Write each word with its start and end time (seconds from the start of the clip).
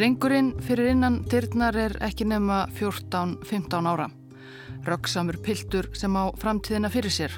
Drengurinn 0.00 0.54
fyrir 0.64 0.94
innan 0.94 1.18
dyrnar 1.28 1.76
er 1.76 1.92
ekki 2.00 2.24
nema 2.24 2.62
14-15 2.72 3.88
ára. 3.90 4.06
Röksamur 4.86 5.36
piltur 5.44 5.90
sem 5.92 6.16
á 6.16 6.32
framtíðina 6.40 6.88
fyrir 6.88 7.12
sér. 7.12 7.34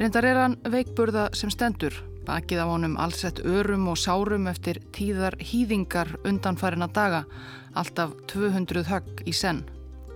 Reyndar 0.00 0.24
er 0.24 0.40
hann 0.40 0.56
veikburða 0.72 1.26
sem 1.36 1.52
stendur, 1.52 1.98
bakið 2.24 2.64
á 2.64 2.66
honum 2.72 2.96
allsett 2.96 3.44
örum 3.44 3.90
og 3.92 4.00
sárum 4.00 4.48
eftir 4.48 4.80
tíðar 4.96 5.36
hýðingar 5.36 6.16
undanfærina 6.24 6.88
daga, 6.88 7.26
alltaf 7.76 8.16
200 8.32 8.88
högg 8.88 9.24
í 9.28 9.36
senn. 9.36 9.66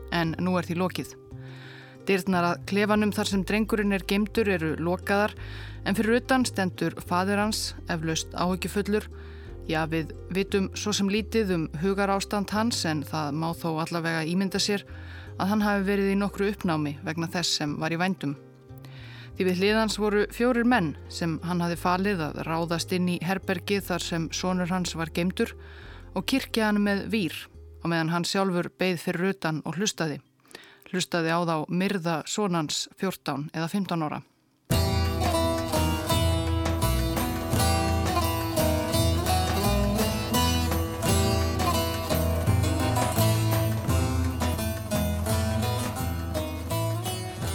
En 0.08 0.32
nú 0.40 0.56
er 0.56 0.64
því 0.64 0.80
lokið. 0.80 1.14
Dyrnar 2.08 2.54
að 2.54 2.68
klefanum 2.72 3.12
þar 3.12 3.34
sem 3.36 3.44
drengurinn 3.44 3.92
er 3.92 4.08
gemdur 4.08 4.48
eru 4.48 4.76
lokaðar, 4.80 5.36
en 5.84 5.92
fyrir 5.92 6.22
utan 6.22 6.48
stendur 6.48 6.96
fadur 7.04 7.44
hans, 7.44 7.74
eflaust 7.84 8.32
áhyggjufullur, 8.32 9.12
Já, 9.68 9.82
við 9.84 10.14
vitum 10.32 10.70
svo 10.72 10.94
sem 10.96 11.10
lítið 11.12 11.50
um 11.52 11.64
hugar 11.82 12.08
ástand 12.08 12.48
hans 12.56 12.78
en 12.88 13.02
það 13.04 13.34
má 13.36 13.50
þó 13.52 13.66
allavega 13.82 14.22
ímynda 14.24 14.56
sér 14.64 14.86
að 15.36 15.50
hann 15.50 15.64
hafi 15.64 15.82
verið 15.90 16.12
í 16.14 16.14
nokkru 16.16 16.48
uppnámi 16.48 16.94
vegna 17.04 17.28
þess 17.28 17.58
sem 17.60 17.74
var 17.76 17.92
í 17.92 17.98
vændum. 18.00 18.32
Því 19.36 19.46
við 19.50 19.60
hliðans 19.60 19.98
voru 20.00 20.22
fjórir 20.32 20.64
menn 20.64 20.94
sem 21.12 21.36
hann 21.44 21.60
hafi 21.60 21.76
falið 21.76 22.24
að 22.30 22.40
ráðast 22.48 22.94
inn 22.96 23.10
í 23.12 23.18
herbergi 23.20 23.82
þar 23.84 24.06
sem 24.06 24.30
sonur 24.32 24.72
hans 24.72 24.96
var 24.96 25.12
geimdur 25.12 25.52
og 26.16 26.24
kirkja 26.24 26.70
hann 26.70 26.80
með 26.88 27.04
vír 27.12 27.36
og 27.82 27.92
meðan 27.92 28.14
hann 28.14 28.24
sjálfur 28.24 28.70
beigð 28.80 29.04
fyrir 29.04 29.26
rutan 29.28 29.60
og 29.68 29.76
hlustaði. 29.76 30.22
Hlustaði 30.88 31.28
á 31.28 31.44
þá 31.44 31.56
myrða 31.68 32.22
sonans 32.24 32.86
14 32.96 33.50
eða 33.52 33.68
15 33.68 34.08
ára. 34.08 34.24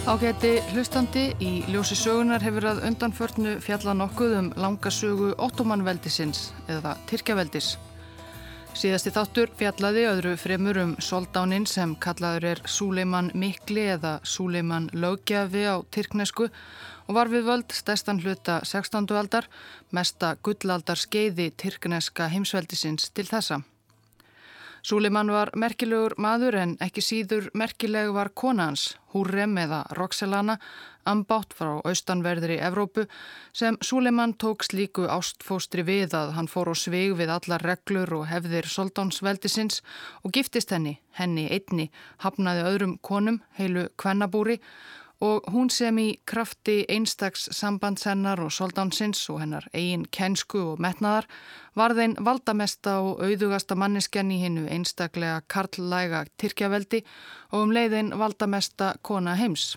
Ágæti 0.04 0.58
hlustandi 0.74 1.22
í 1.40 1.62
ljósi 1.72 1.96
sögunar 1.96 2.42
hefur 2.44 2.66
að 2.68 2.82
undanförnu 2.90 3.54
fjalla 3.64 3.94
nokkuð 3.96 4.34
um 4.36 4.50
langa 4.60 4.90
sögu 4.92 5.30
ottomanveldisins 5.40 6.50
eða 6.68 6.92
Tyrkjaveldis. 7.08 7.70
Síðasti 8.76 9.14
þáttur 9.16 9.54
fjallaði 9.56 10.04
öðru 10.10 10.34
fremur 10.36 10.82
um 10.82 10.94
soldáninn 11.00 11.64
sem 11.64 11.96
kallaður 11.96 12.50
er 12.52 12.62
Súleiman 12.68 13.32
Mikli 13.32 13.88
eða 13.94 14.18
Súleiman 14.28 14.90
Lögjafi 14.92 15.64
á 15.72 15.80
Tyrknesku 15.88 16.50
og 16.52 17.16
var 17.16 17.32
við 17.32 17.48
völd 17.48 17.72
stæstan 17.72 18.20
hluta 18.20 18.60
16. 18.60 19.08
aldar, 19.08 19.48
mesta 19.88 20.36
gullaldar 20.44 21.00
skeiði 21.00 21.48
Tyrkneska 21.56 22.28
heimsveldisins 22.28 23.08
til 23.08 23.24
þessa. 23.32 23.64
Súlimann 24.84 25.30
var 25.32 25.48
merkilegur 25.56 26.12
maður 26.20 26.58
en 26.60 26.72
ekki 26.84 27.00
síður 27.00 27.46
merkileg 27.56 28.10
var 28.12 28.28
kona 28.36 28.66
hans, 28.68 28.98
Húrrem 29.14 29.54
eða 29.62 29.78
Roxelana, 29.96 30.58
ambátt 31.08 31.54
frá 31.56 31.78
austanverðri 31.88 32.58
Evrópu 32.66 33.06
sem 33.56 33.78
Súlimann 33.80 34.34
tók 34.36 34.66
slíku 34.68 35.06
ástfóstri 35.08 35.86
við 35.88 36.12
að 36.18 36.34
hann 36.36 36.50
fór 36.52 36.74
og 36.74 36.76
svig 36.76 37.14
við 37.16 37.32
allar 37.32 37.64
reglur 37.64 38.12
og 38.18 38.26
hefðir 38.28 38.68
soldánsveldisins 38.68 39.80
og 40.20 40.36
giftist 40.36 40.76
henni, 40.76 40.98
henni 41.16 41.46
einni, 41.48 41.88
hafnaði 42.20 42.68
öðrum 42.68 42.98
konum, 43.00 43.40
heilu 43.56 43.86
kvennabúri 43.96 44.58
og 44.58 44.68
hún 45.20 45.70
sem 45.70 45.98
í 45.98 46.06
krafti 46.26 46.84
einstags 46.88 47.48
sambandsennar 47.54 48.40
og 48.44 48.52
soldánsins 48.52 49.22
og 49.30 49.40
hennar 49.40 49.68
eigin 49.72 50.06
kensku 50.10 50.60
og 50.72 50.82
metnaðar 50.82 51.28
var 51.78 51.94
þein 51.94 52.16
valdamesta 52.20 52.98
og 53.00 53.22
auðugasta 53.24 53.76
manniskenn 53.78 54.32
í 54.34 54.40
hinnu 54.42 54.66
einstaklega 54.68 55.42
karllæga 55.48 56.24
Tyrkjaveldi 56.38 57.04
og 57.52 57.60
um 57.62 57.74
leiðin 57.74 58.12
valdamesta 58.18 58.94
kona 59.02 59.36
heims. 59.40 59.76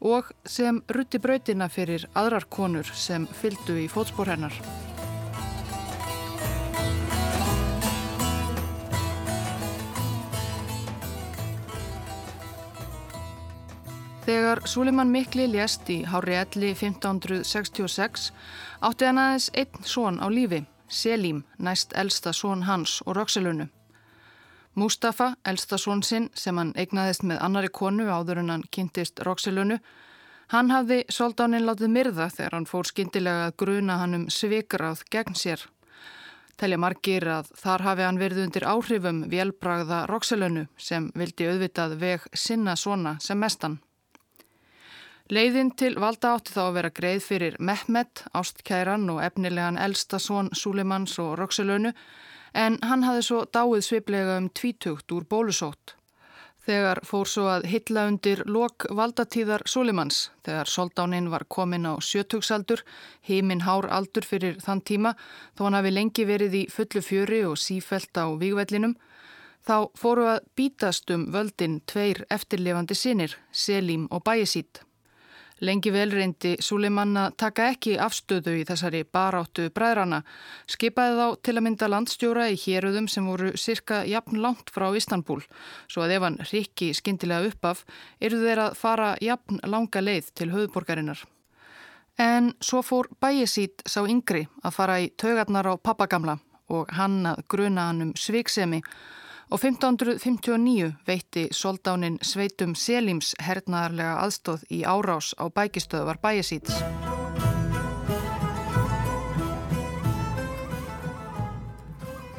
Og 0.00 0.30
sem 0.46 0.80
rutti 0.88 1.18
brautina 1.20 1.68
fyrir 1.68 2.06
aðrar 2.14 2.48
konur 2.48 2.88
sem 2.94 3.26
fyldu 3.42 3.76
í 3.82 3.88
fótspór 3.92 4.32
hennar. 4.32 4.79
Þegar 14.30 14.60
Suleiman 14.64 15.08
Mikli 15.10 15.48
lést 15.50 15.88
í 15.90 16.04
Hári 16.06 16.36
Elli 16.38 16.68
1566 16.78 18.28
átti 18.86 19.08
hann 19.08 19.18
aðeins 19.18 19.48
einn 19.58 19.88
són 19.92 20.20
á 20.22 20.30
lífi, 20.30 20.60
Selim, 20.86 21.40
næst 21.58 21.96
elsta 21.98 22.30
són 22.30 22.62
hans 22.68 23.00
og 23.08 23.16
Roxelunu. 23.18 23.66
Mustafa, 24.78 25.32
elsta 25.42 25.80
són 25.82 26.04
sinn 26.06 26.30
sem 26.38 26.62
hann 26.62 26.70
eignaðist 26.78 27.26
með 27.26 27.42
annari 27.48 27.72
konu 27.80 28.06
áður 28.06 28.44
en 28.44 28.54
hann 28.54 28.64
kynntist 28.70 29.18
Roxelunu, 29.26 29.80
hann 30.54 30.70
hafði 30.70 31.00
soldáninn 31.10 31.66
látið 31.66 31.94
myrða 31.98 32.30
þegar 32.30 32.58
hann 32.60 32.70
fór 32.70 32.86
skindilega 32.86 33.50
að 33.50 33.58
gruna 33.64 33.98
hann 34.04 34.14
um 34.20 34.30
svikráð 34.30 35.02
gegn 35.10 35.34
sér. 35.34 35.66
Telja 36.54 36.78
margir 36.78 37.26
að 37.26 37.50
þar 37.58 37.88
hafi 37.90 38.06
hann 38.06 38.22
verið 38.22 38.46
undir 38.46 38.70
áhrifum 38.76 39.24
velbragða 39.26 40.04
Roxelunu 40.06 40.68
sem 40.78 41.10
vildi 41.18 41.50
auðvitað 41.50 41.98
veg 41.98 42.34
sinna 42.46 42.78
svona 42.78 43.18
sem 43.18 43.42
mestan. 43.42 43.80
Leiðin 45.30 45.68
til 45.78 45.92
valda 46.02 46.32
átti 46.34 46.50
þá 46.50 46.62
að 46.64 46.72
vera 46.74 46.88
greið 46.90 47.20
fyrir 47.22 47.56
Mehmet, 47.62 48.24
ástkæran 48.34 49.04
og 49.12 49.20
efnilegan 49.22 49.76
elsta 49.78 50.18
són 50.18 50.48
Súleimans 50.58 51.14
og 51.22 51.36
Roxelönu 51.38 51.92
en 52.58 52.78
hann 52.82 53.06
hafði 53.06 53.22
svo 53.28 53.44
dáið 53.46 53.84
sviplega 53.86 54.40
um 54.40 54.48
tvítugt 54.50 55.14
úr 55.14 55.28
bólusótt. 55.30 55.94
Þegar 56.66 57.02
fór 57.06 57.30
svo 57.30 57.46
að 57.46 57.68
hitla 57.70 58.08
undir 58.10 58.42
lok 58.50 58.88
valdatíðar 58.90 59.62
Súleimans, 59.70 60.32
þegar 60.42 60.66
soldáninn 60.66 61.30
var 61.30 61.46
komin 61.46 61.86
á 61.86 61.94
sjötugsaldur, 62.02 62.82
heiminn 63.22 63.62
hár 63.70 63.86
aldur 63.86 64.26
fyrir 64.26 64.58
þann 64.58 64.82
tíma, 64.82 65.14
þó 65.54 65.68
hann 65.68 65.78
hafi 65.78 65.94
lengi 65.94 66.26
verið 66.26 66.58
í 66.64 66.66
fullu 66.74 67.06
fjöri 67.06 67.44
og 67.46 67.58
sífelt 67.58 68.18
á 68.18 68.26
vígvellinum, 68.34 68.98
þá 69.62 69.88
fóru 69.94 70.26
að 70.34 70.44
bítast 70.58 71.10
um 71.14 71.30
völdin 71.30 71.80
tveir 71.86 72.26
eftirlefandi 72.28 72.98
sinir, 72.98 73.38
Selim 73.52 74.10
og 74.10 74.26
Bæjisít. 74.26 74.82
Lengi 75.60 75.90
vel 75.92 76.08
reyndi 76.08 76.54
Suleiman 76.64 77.12
að 77.20 77.34
taka 77.42 77.66
ekki 77.74 77.98
afstöðu 78.00 78.54
í 78.56 78.62
þessari 78.64 79.02
baráttu 79.04 79.66
bræðrana. 79.76 80.22
Skipaði 80.64 81.18
þá 81.18 81.42
til 81.44 81.54
að 81.58 81.64
mynda 81.66 81.88
landstjóra 81.92 82.46
í 82.48 82.56
héröðum 82.62 83.08
sem 83.12 83.26
voru 83.28 83.50
cirka 83.60 84.00
jafn 84.08 84.40
langt 84.40 84.72
frá 84.72 84.88
Istanbul. 84.96 85.42
Svo 85.84 86.06
að 86.06 86.16
ef 86.16 86.24
hann 86.24 86.40
rikki 86.48 86.94
skindilega 86.96 87.52
upp 87.52 87.68
af, 87.74 87.84
eru 88.24 88.40
þeir 88.40 88.64
að 88.64 88.80
fara 88.80 89.10
jafn 89.20 89.60
langa 89.68 90.00
leið 90.00 90.32
til 90.40 90.48
höfuborgarinnar. 90.54 91.26
En 92.20 92.54
svo 92.64 92.80
fór 92.80 93.12
bæjesít 93.20 93.84
sá 93.84 94.00
yngri 94.08 94.46
að 94.64 94.76
fara 94.76 94.98
í 95.04 95.12
taugarnar 95.20 95.68
á 95.68 95.74
pappagamla 95.76 96.40
og 96.72 96.88
hann 96.96 97.24
að 97.28 97.44
gruna 97.52 97.90
hann 97.90 98.04
um 98.08 98.16
sviksemi 98.16 98.80
og 99.50 99.58
1559 99.58 100.92
veitti 101.06 101.48
soldánin 101.50 102.18
Sveitum 102.22 102.74
Selims 102.74 103.34
hernaðarlega 103.42 104.20
aðstóð 104.22 104.62
í 104.70 104.82
árás 104.86 105.32
á 105.34 105.50
bækistöðvar 105.50 106.20
bæjasíts. 106.22 106.76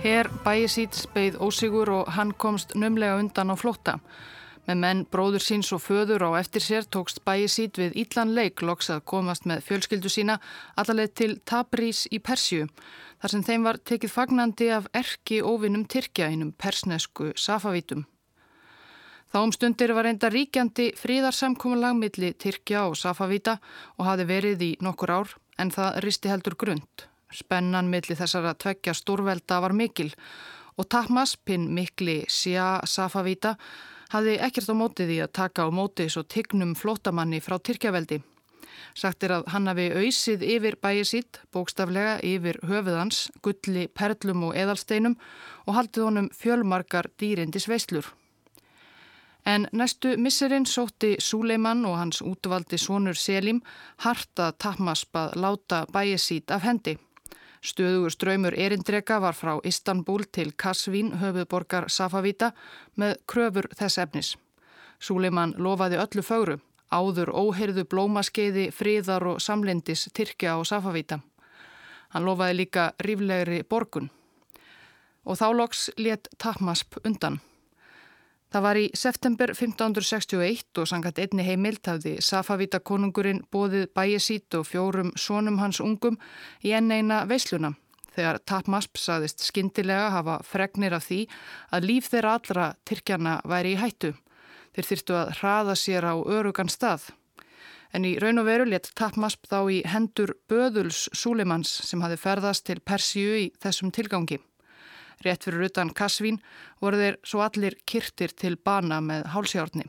Herr 0.02 0.32
bæjasíts 0.46 1.04
beigð 1.14 1.42
ósigur 1.44 1.90
og 1.90 2.14
hann 2.16 2.32
komst 2.34 2.76
nömlega 2.76 3.20
undan 3.20 3.52
á 3.52 3.56
flótta. 3.60 4.00
Með 4.68 4.78
menn 4.78 5.06
bróður 5.12 5.44
síns 5.44 5.72
og 5.76 5.82
föður 5.84 6.24
á 6.32 6.40
eftir 6.40 6.64
sér 6.64 6.88
tókst 6.88 7.24
bæjasít 7.26 7.78
við 7.82 7.96
Íllan 8.06 8.34
leik 8.38 8.62
loks 8.62 8.90
að 8.94 9.04
komast 9.06 9.46
með 9.50 9.66
fjölskyldu 9.68 10.10
sína 10.10 10.40
allaveg 10.78 11.14
til 11.18 11.40
Tabrís 11.46 12.06
í 12.14 12.22
Persju 12.24 12.70
þar 13.22 13.34
sem 13.34 13.44
þeim 13.46 13.68
var 13.68 13.78
tekið 13.86 14.14
fagnandi 14.16 14.72
af 14.74 14.88
erki 14.98 15.42
óvinnum 15.46 15.86
Tyrkja 15.86 16.32
innum 16.34 16.56
persnesku 16.58 17.32
Safavítum. 17.38 18.08
Þá 19.32 19.38
um 19.46 19.54
stundir 19.56 19.94
var 19.96 20.10
enda 20.10 20.28
ríkjandi 20.28 20.90
fríðarsamkominlag 21.00 21.96
milli 21.96 22.34
Tyrkja 22.34 22.88
og 22.90 22.98
Safavíta 23.00 23.60
og 23.98 24.08
hafi 24.10 24.26
verið 24.28 24.66
í 24.66 24.72
nokkur 24.84 25.14
ár 25.14 25.36
en 25.62 25.72
það 25.72 26.02
risti 26.04 26.32
heldur 26.32 26.58
grund. 26.60 27.06
Spennan 27.32 27.88
milli 27.88 28.18
þessara 28.18 28.52
tveggja 28.60 28.96
stórvelda 28.98 29.62
var 29.64 29.72
mikil 29.78 30.10
og 30.80 30.90
Tahmas, 30.90 31.38
pinn 31.38 31.70
mikli 31.76 32.24
Sjá 32.28 32.82
Safavíta, 32.88 33.56
hafi 34.12 34.36
ekkert 34.42 34.72
á 34.72 34.76
mótið 34.76 35.16
í 35.16 35.22
að 35.24 35.34
taka 35.38 35.68
á 35.68 35.70
mótið 35.72 36.12
svo 36.12 36.26
tignum 36.28 36.76
flótamanni 36.76 37.40
frá 37.44 37.60
Tyrkjaveldi. 37.60 38.20
Sagt 38.94 39.24
er 39.24 39.36
að 39.38 39.50
hann 39.54 39.68
hafi 39.70 39.90
auðsið 39.96 40.46
yfir 40.56 40.78
bæið 40.82 41.04
sitt, 41.08 41.42
bókstaflega 41.54 42.18
yfir 42.26 42.60
höfuðans, 42.68 43.28
gulli, 43.42 43.88
perlum 43.88 44.48
og 44.50 44.58
eðalsteinum 44.58 45.18
og 45.68 45.78
haldið 45.78 46.08
honum 46.08 46.32
fjölmarkar 46.36 47.12
dýrindis 47.22 47.70
veislur. 47.72 48.10
En 49.46 49.66
næstu 49.74 50.18
misserinn 50.22 50.68
sótti 50.70 51.16
Súleiman 51.20 51.86
og 51.90 51.98
hans 51.98 52.22
útvaldi 52.22 52.78
sonur 52.78 53.18
Selim 53.18 53.62
harta 54.06 54.52
tapmaspað 54.52 55.34
láta 55.36 55.86
bæið 55.90 56.20
sitt 56.22 56.52
af 56.52 56.62
hendi. 56.62 56.98
Stöðugur 57.62 58.10
ströymur 58.10 58.56
erindreka 58.58 59.20
var 59.22 59.36
frá 59.38 59.60
Istanbul 59.64 60.24
til 60.34 60.54
Kasvín, 60.58 61.12
höfuðborgar 61.22 61.90
Safavíta, 61.90 62.52
með 62.98 63.18
kröfur 63.30 63.68
þess 63.78 63.98
efnis. 64.02 64.38
Súleiman 65.02 65.54
lofaði 65.58 66.00
öllu 66.02 66.24
fögru, 66.26 66.58
áður 66.92 67.32
óheyrðu 67.34 67.86
blómaskeiði, 67.90 68.70
fríðar 68.76 69.26
og 69.34 69.42
samlindis 69.42 70.10
Tyrkja 70.14 70.58
og 70.60 70.68
Safavíta. 70.70 71.22
Hann 72.12 72.28
lofaði 72.28 72.58
líka 72.60 72.92
ríflegri 73.00 73.64
borgun. 73.64 74.12
Og 75.26 75.38
þá 75.40 75.48
loks 75.56 75.90
let 75.98 76.28
Tahmasp 76.38 77.00
undan. 77.06 77.40
Það 78.52 78.66
var 78.66 78.78
í 78.78 78.88
september 79.00 79.54
1561 79.54 80.82
og 80.82 80.90
sangat 80.90 81.22
einni 81.24 81.46
heimilt 81.48 81.88
hafði 81.88 82.18
Safavíta 82.20 82.82
konungurinn 82.84 83.46
bóðið 83.48 83.88
bæjesít 83.96 84.60
og 84.60 84.68
fjórum 84.68 85.14
sónum 85.16 85.62
hans 85.62 85.80
ungum 85.80 86.20
í 86.60 86.74
enn 86.76 86.92
eina 86.92 87.24
veisluna 87.30 87.72
þegar 88.16 88.42
Tahmasp 88.44 89.00
saðist 89.00 89.44
skindilega 89.46 90.10
hafa 90.18 90.40
fregnir 90.44 90.96
af 90.98 91.08
því 91.08 91.22
að 91.72 91.88
líf 91.88 92.10
þeirra 92.12 92.36
allra 92.38 92.68
Tyrkjana 92.88 93.38
væri 93.48 93.76
í 93.76 93.80
hættu. 93.80 94.12
Þeir 94.76 94.88
þyrtu 94.92 95.18
að 95.20 95.34
hraða 95.40 95.76
sér 95.76 96.08
á 96.08 96.16
örugan 96.16 96.72
stað. 96.72 97.10
En 97.92 98.06
í 98.08 98.14
raun 98.24 98.40
og 98.40 98.48
veru 98.48 98.66
let 98.70 98.88
Tapmasp 98.96 99.50
þá 99.52 99.60
í 99.68 99.82
hendur 99.84 100.36
Böðuls 100.48 101.10
Súlimans 101.12 101.72
sem 101.88 102.02
hafi 102.04 102.20
ferðast 102.20 102.66
til 102.70 102.80
Persíu 102.80 103.36
í 103.36 103.50
þessum 103.60 103.92
tilgangi. 103.92 104.40
Rétt 105.26 105.44
fyrir 105.46 105.68
utan 105.68 105.92
Kasvín 105.94 106.40
voru 106.82 107.02
þeir 107.02 107.18
svo 107.28 107.44
allir 107.46 107.76
kyrtir 107.86 108.32
til 108.34 108.56
bana 108.56 109.02
með 109.04 109.28
hálsjárni. 109.36 109.86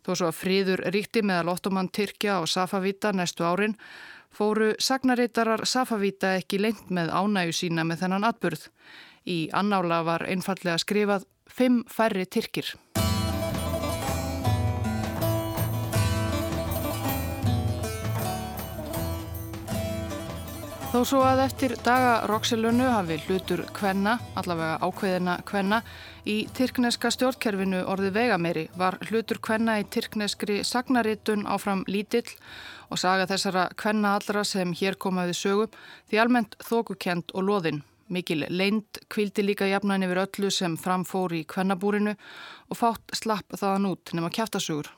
Þó 0.00 0.14
svo 0.14 0.30
að 0.30 0.38
fríður 0.38 0.82
ríkti 0.94 1.22
meðal 1.22 1.52
Ottoman 1.52 1.90
Tyrkja 1.92 2.38
og 2.40 2.48
Safavíta 2.48 3.12
næstu 3.12 3.44
árin 3.44 3.76
fóru 4.32 4.72
sagnarítarar 4.80 5.66
Safavíta 5.68 6.36
ekki 6.40 6.62
lengt 6.62 6.88
með 6.88 7.12
ánægu 7.12 7.54
sína 7.54 7.84
með 7.84 8.06
þennan 8.06 8.28
atburð. 8.30 8.68
Í 9.28 9.50
annála 9.52 10.00
var 10.06 10.24
einfallega 10.24 10.80
skrifað 10.80 11.28
fimm 11.50 11.84
færri 11.90 12.24
Tyrkir. 12.24 12.72
Þó 20.90 21.04
svo 21.06 21.18
að 21.22 21.40
eftir 21.44 21.72
daga 21.86 22.24
Roxelunu 22.26 22.88
hafi 22.90 23.20
hlutur 23.28 23.60
kvenna, 23.76 24.16
allavega 24.34 24.80
ákveðina 24.82 25.36
kvenna, 25.46 25.78
í 26.26 26.48
tyrkneska 26.58 27.12
stjórnkerfinu 27.14 27.84
orði 27.92 28.10
vegameri 28.16 28.64
var 28.74 28.96
hlutur 29.06 29.38
kvenna 29.38 29.76
í 29.78 29.86
tyrkneskri 29.86 30.64
sagnaritun 30.66 31.46
áfram 31.46 31.84
lítill 31.86 32.26
og 32.90 32.98
saga 32.98 33.30
þessara 33.30 33.68
kvenna 33.78 34.16
allra 34.18 34.42
sem 34.42 34.74
hér 34.74 34.98
komaði 34.98 35.38
sögum 35.38 35.80
því 36.10 36.22
almennt 36.24 36.58
þókukent 36.66 37.36
og 37.38 37.46
loðinn. 37.46 37.84
Mikil 38.10 38.48
leint 38.50 38.98
kvildi 39.06 39.46
líka 39.46 39.70
jafnan 39.70 40.02
yfir 40.02 40.24
öllu 40.26 40.50
sem 40.50 40.74
framfór 40.74 41.38
í 41.38 41.44
kvennabúrinu 41.46 42.18
og 42.66 42.82
fátt 42.82 43.14
slapp 43.14 43.54
þaðan 43.54 43.92
út 43.94 44.10
nema 44.18 44.34
kæftasugur. 44.34 44.90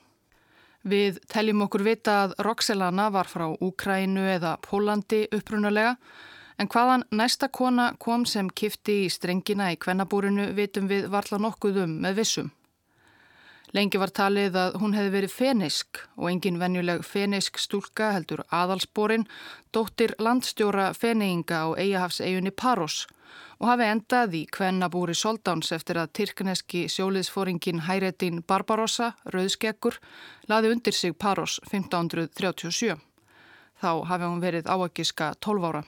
Við 0.82 1.20
teljum 1.30 1.62
okkur 1.66 1.84
vita 1.86 2.14
að 2.24 2.34
Roxelana 2.42 3.08
var 3.14 3.30
frá 3.30 3.46
Úkrænu 3.54 4.24
eða 4.34 4.56
Pólandi 4.64 5.28
upprunalega 5.30 5.96
en 6.58 6.70
hvaðan 6.70 7.04
næsta 7.14 7.48
kona 7.48 7.92
kom 8.02 8.26
sem 8.26 8.50
kifti 8.50 9.04
í 9.04 9.10
strengina 9.10 9.70
í 9.72 9.78
kvennabúrinu 9.78 10.50
vitum 10.56 10.90
við 10.90 11.06
varla 11.12 11.38
nokkuð 11.38 11.84
um 11.84 11.94
með 12.02 12.18
vissum. 12.22 12.50
Lengi 13.72 13.96
var 13.96 14.10
talið 14.12 14.56
að 14.60 14.74
hún 14.82 14.92
hefði 14.92 15.10
verið 15.14 15.32
fenisk 15.32 16.00
og 16.20 16.26
engin 16.28 16.58
venjuleg 16.60 17.06
fenisk 17.08 17.56
stúlka 17.56 18.10
heldur 18.12 18.42
aðalsporin 18.52 19.24
dóttir 19.72 20.12
landstjóra 20.20 20.90
feneinga 20.92 21.62
á 21.64 21.68
eigahafsegjunni 21.80 22.52
Paros 22.52 23.06
og 23.62 23.70
hafi 23.70 23.86
endað 23.88 24.36
í 24.36 24.42
kvennabúri 24.52 25.14
Soldáns 25.16 25.72
eftir 25.72 26.02
að 26.02 26.12
tyrkneski 26.18 26.84
sjóliðsfóringin 26.92 27.84
Hæretin 27.86 28.42
Barbarossa, 28.44 29.14
rauðskekkur, 29.32 29.96
laði 30.50 30.74
undir 30.74 30.98
sig 30.98 31.16
Paros 31.16 31.60
1537. 31.70 32.98
Þá 33.80 33.92
hafi 34.10 34.26
hún 34.26 34.42
verið 34.42 34.68
áakiska 34.68 35.32
12 35.40 35.68
ára. 35.70 35.84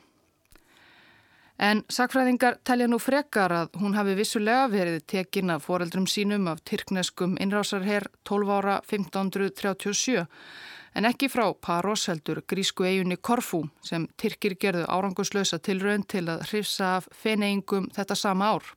En 1.59 1.85
sakfræðingar 1.87 2.59
telja 2.67 2.89
nú 2.91 2.99
frekar 2.99 3.53
að 3.55 3.77
hún 3.79 3.95
hafi 3.95 4.17
vissulega 4.19 4.67
verið 4.73 5.05
tekin 5.07 5.53
af 5.55 5.69
foreldrum 5.69 6.07
sínum 6.11 6.49
af 6.51 6.65
tyrkneskum 6.67 7.37
innrásarherr 7.41 8.09
12 8.27 8.51
ára 8.51 8.81
1537 8.83 10.27
en 10.95 11.09
ekki 11.09 11.29
frá 11.31 11.49
Paros 11.55 12.07
heldur 12.11 12.43
grísku 12.51 12.87
eiginni 12.87 13.17
Korfú 13.17 13.65
sem 13.87 14.07
Tyrkir 14.21 14.57
gerðu 14.61 14.87
áranguslösa 14.91 15.59
tilraun 15.59 16.07
til 16.07 16.27
að 16.31 16.47
hrifsa 16.51 16.97
af 16.99 17.09
feneingum 17.23 17.91
þetta 17.95 18.17
sama 18.19 18.55
ár. 18.55 18.71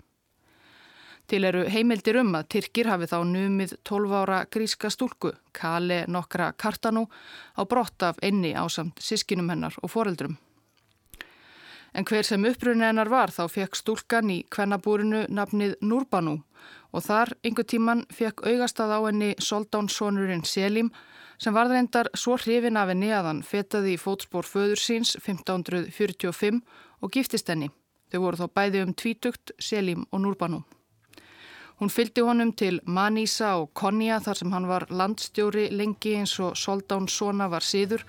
Til 1.27 1.43
eru 1.43 1.65
heimildir 1.67 2.21
um 2.21 2.35
að 2.39 2.47
Tyrkir 2.55 2.87
hafi 2.87 3.09
þá 3.11 3.17
numið 3.27 3.75
12 3.83 4.17
ára 4.21 4.43
gríska 4.47 4.89
stúlku, 4.89 5.33
Kale 5.51 6.05
nokkra 6.07 6.53
Kartanu, 6.55 7.07
á 7.59 7.61
brott 7.67 8.03
af 8.03 8.21
einni 8.23 8.53
á 8.55 8.63
samt 8.71 9.01
sískinum 9.03 9.49
hennar 9.51 9.75
og 9.83 9.91
foreldrum. 9.91 10.37
En 11.97 12.05
hver 12.05 12.27
sem 12.27 12.43
upprunni 12.45 12.85
hennar 12.85 13.09
var 13.09 13.31
þá 13.33 13.47
fekk 13.49 13.75
stúlkan 13.79 14.29
í 14.29 14.43
kvennabúrinu 14.53 15.23
nafnið 15.33 15.79
Núrbanu 15.81 16.35
og 16.93 17.01
þar 17.01 17.31
einhver 17.41 17.65
tíman 17.65 18.03
fekk 18.13 18.43
augastað 18.45 18.93
á 18.93 18.99
henni 19.07 19.31
soldánssonurinn 19.41 20.45
Selim 20.45 20.91
sem 21.41 21.57
var 21.57 21.71
reyndar 21.71 22.11
svo 22.13 22.37
hrifin 22.37 22.77
af 22.77 22.91
henni 22.93 23.09
að 23.09 23.29
hann 23.31 23.41
fetaði 23.41 23.95
í 23.95 24.01
fótspór 24.01 24.45
föður 24.45 24.81
síns 24.81 25.15
1545 25.17 26.61
og 27.01 27.13
giftist 27.13 27.49
henni. 27.49 27.71
Þau 28.13 28.19
voru 28.23 28.39
þá 28.43 28.47
bæði 28.59 28.83
um 28.85 28.93
tvítugt, 28.93 29.55
Selim 29.57 30.05
og 30.11 30.21
Núrbanu. 30.21 30.61
Hún 31.81 31.89
fylgdi 31.93 32.21
honum 32.25 32.53
til 32.57 32.79
Manísa 32.85 33.55
og 33.57 33.73
Konja 33.73 34.21
þar 34.21 34.37
sem 34.37 34.53
hann 34.53 34.69
var 34.69 34.87
landstjóri 34.89 35.67
lengi 35.73 36.13
eins 36.21 36.37
og 36.45 36.53
Soldán 36.57 37.09
Sona 37.09 37.49
var 37.49 37.65
síður 37.65 38.05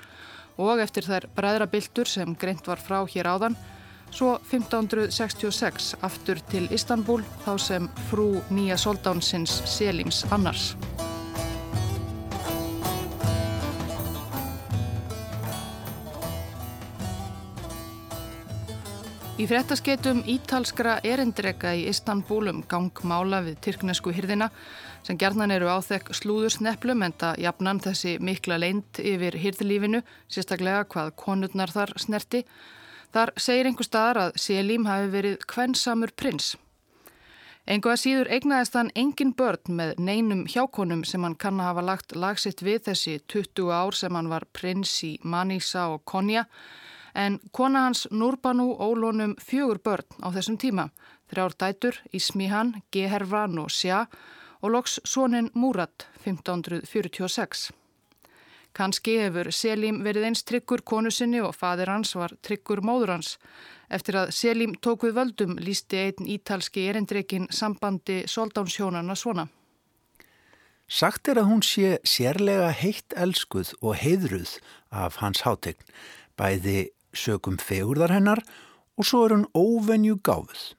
og 0.60 0.80
eftir 0.84 1.08
þær 1.08 1.28
bræðrabildur 1.36 2.08
sem 2.08 2.36
greint 2.36 2.68
var 2.68 2.80
frá 2.80 3.02
hér 3.08 3.28
áðan, 3.28 3.56
svo 4.10 4.38
1566 4.50 5.96
aftur 6.02 6.40
til 6.50 6.68
Istanbul 6.74 7.22
þá 7.44 7.52
sem 7.58 7.90
frú 8.10 8.30
nýja 8.50 8.78
Soldánsins 8.80 9.60
Selims 9.68 10.24
annars. 10.30 10.72
Í 19.38 19.44
fréttaskeitum 19.46 20.24
ítalskra 20.26 20.96
erindrega 21.06 21.70
í 21.78 21.84
Istanbúlum 21.86 22.64
gangmála 22.66 23.38
við 23.46 23.60
tyrknesku 23.62 24.10
hyrðina 24.10 24.48
sem 25.06 25.14
gerðnan 25.14 25.54
eru 25.54 25.68
áþekk 25.70 26.10
slúðursneplum 26.18 27.04
en 27.06 27.14
það 27.20 27.44
jafnan 27.44 27.78
þessi 27.84 28.16
mikla 28.18 28.58
leint 28.58 28.98
yfir 28.98 29.38
hyrðlífinu, 29.38 30.00
sérstaklega 30.26 30.88
hvað 30.90 31.12
konurnar 31.22 31.70
þar 31.70 31.94
snerti. 32.02 32.42
Þar 33.18 33.32
segir 33.34 33.66
einhver 33.66 33.86
staðar 33.86 34.18
að 34.22 34.36
Selim 34.38 34.84
hafi 34.86 35.08
verið 35.10 35.40
kvensamur 35.50 36.12
prins. 36.14 36.52
Engu 37.66 37.90
að 37.90 37.96
síður 37.98 38.28
eignaðist 38.30 38.76
hann 38.78 38.92
engin 38.94 39.32
börn 39.34 39.72
með 39.80 39.96
neinum 39.98 40.44
hjákonum 40.46 41.02
sem 41.02 41.26
hann 41.26 41.34
kann 41.34 41.58
að 41.58 41.66
hafa 41.66 41.84
lagt 41.88 42.14
lagsitt 42.14 42.62
við 42.62 42.84
þessi 42.86 43.16
20 43.26 43.72
ár 43.74 43.98
sem 43.98 44.14
hann 44.14 44.30
var 44.30 44.46
prins 44.54 44.92
í 45.02 45.10
Manisa 45.26 45.88
og 45.96 46.04
Konja 46.06 46.44
en 47.18 47.40
kona 47.50 47.88
hans 47.88 48.04
Núrbanu 48.14 48.68
ólónum 48.78 49.34
fjögur 49.42 49.82
börn 49.82 50.22
á 50.22 50.30
þessum 50.38 50.60
tíma, 50.62 50.86
þrjár 51.26 51.58
dætur, 51.58 51.98
Ismihan, 52.14 52.76
Gehervan 52.94 53.58
og 53.58 53.74
Sjá 53.74 54.04
og 54.62 54.70
loks 54.76 55.00
sónin 55.02 55.50
Múrat 55.58 56.06
1546. 56.22 57.72
Kanski 58.76 59.16
hefur 59.18 59.50
Selim 59.52 60.02
verið 60.04 60.28
eins 60.28 60.44
tryggur 60.46 60.82
konu 60.86 61.10
sinni 61.10 61.40
og 61.42 61.54
fadir 61.56 61.90
hans 61.90 62.14
var 62.14 62.34
tryggur 62.44 62.82
móður 62.84 63.16
hans. 63.16 63.36
Eftir 63.90 64.18
að 64.20 64.32
Selim 64.36 64.74
tók 64.84 65.06
við 65.06 65.16
völdum 65.16 65.56
lísti 65.58 66.02
einn 66.08 66.28
ítalski 66.28 66.84
erindreikin 66.90 67.48
sambandi 67.50 68.22
soldánshjónana 68.28 69.16
svona. 69.16 69.48
Sagt 70.88 71.28
er 71.28 71.40
að 71.42 71.50
hún 71.50 71.64
sé 71.64 71.98
sérlega 72.04 72.70
heitt 72.72 73.12
elskuð 73.16 73.74
og 73.82 73.98
heiðruð 74.00 74.54
af 74.88 75.18
hans 75.20 75.42
hátegn, 75.44 75.82
bæði 76.38 76.88
sögum 77.12 77.58
fegurðar 77.60 78.14
hennar 78.14 78.40
og 78.96 79.04
svo 79.08 79.24
er 79.26 79.36
hún 79.36 79.48
óvenju 79.52 80.20
gáfuð. 80.24 80.72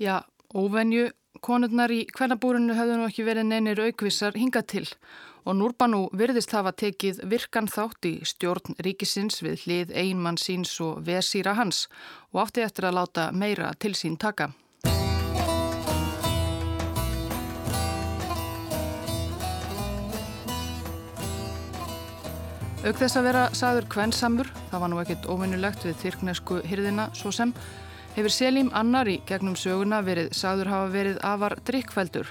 Já, 0.00 0.24
óvenju 0.54 1.10
konurnar 1.44 1.92
í 1.92 2.06
kvennabúrunu 2.08 2.76
höfðu 2.76 2.96
nú 2.98 3.10
ekki 3.10 3.26
verið 3.26 3.48
neynir 3.50 3.84
aukvissar 3.88 4.36
hinga 4.38 4.62
til 4.62 4.86
og 4.86 5.00
Núrbanú 5.50 6.06
virðist 6.14 6.52
hafa 6.54 6.70
tekið 6.70 7.18
virkan 7.26 7.66
þátt 7.66 8.06
í 8.06 8.12
stjórn 8.22 8.76
ríkisins 8.78 9.42
við 9.42 9.64
hlið 9.64 9.90
einmann 9.98 10.38
síns 10.38 10.76
og 10.80 11.02
vesýra 11.02 11.56
hans 11.58 11.88
og 12.30 12.44
átti 12.44 12.62
eftir 12.62 12.86
að 12.86 13.00
láta 13.00 13.24
meira 13.34 13.72
til 13.74 13.96
sín 13.98 14.14
taka. 14.16 14.52
Auk 22.82 22.98
þess 22.98 23.14
að 23.18 23.26
vera 23.28 23.42
saður 23.54 23.84
kvensamur, 23.90 24.48
það 24.70 24.80
var 24.82 24.90
nú 24.90 25.02
ekkit 25.02 25.26
óvinnulegt 25.30 25.84
við 25.86 26.00
þyrknesku 26.00 26.62
hyrðina 26.66 27.10
svo 27.14 27.30
sem, 27.34 27.52
hefur 28.16 28.34
Selim 28.34 28.72
annar 28.74 29.06
í 29.06 29.20
gegnum 29.26 29.54
söguna 29.54 30.00
verið 30.02 30.32
saður 30.34 30.70
hafa 30.70 30.88
verið 30.90 31.20
afar 31.22 31.54
drikkfældur, 31.66 32.30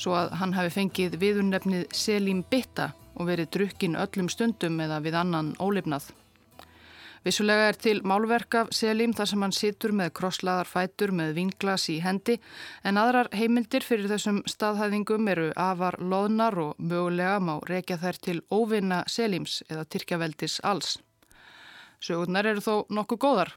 svo 0.00 0.16
að 0.16 0.32
hann 0.40 0.56
hafi 0.56 0.72
fengið 0.78 1.18
viðunnefnið 1.20 1.90
Selim 1.96 2.40
Bitta 2.48 2.90
og 3.20 3.28
verið 3.28 3.52
drukkin 3.56 3.98
öllum 4.00 4.30
stundum 4.32 4.80
eða 4.80 5.02
við 5.04 5.18
annan 5.20 5.52
ólifnað. 5.60 6.08
Vissulega 7.20 7.66
er 7.68 7.76
til 7.76 7.98
málverk 8.08 8.54
af 8.56 8.70
Selim 8.72 9.12
þar 9.12 9.28
sem 9.28 9.42
hann 9.44 9.52
situr 9.52 9.92
með 9.92 10.14
krosslaðar 10.16 10.68
fætur 10.70 11.12
með 11.12 11.34
vinglas 11.36 11.84
í 11.92 11.98
hendi 12.00 12.38
en 12.80 12.96
aðrar 12.96 13.28
heimildir 13.36 13.84
fyrir 13.84 14.08
þessum 14.08 14.40
staðhæðingum 14.48 15.28
eru 15.28 15.50
afar 15.52 16.00
loðnar 16.00 16.56
og 16.64 16.80
mögulega 16.80 17.36
má 17.44 17.58
rekja 17.68 18.00
þær 18.00 18.22
til 18.24 18.38
óvinna 18.48 19.04
Selims 19.04 19.60
eða 19.68 19.84
Tyrkjaveldis 19.84 20.62
alls. 20.64 20.96
Sögurnar 22.00 22.48
eru 22.48 22.62
þó 22.64 22.74
nokkuð 22.88 23.20
góðar. 23.24 23.50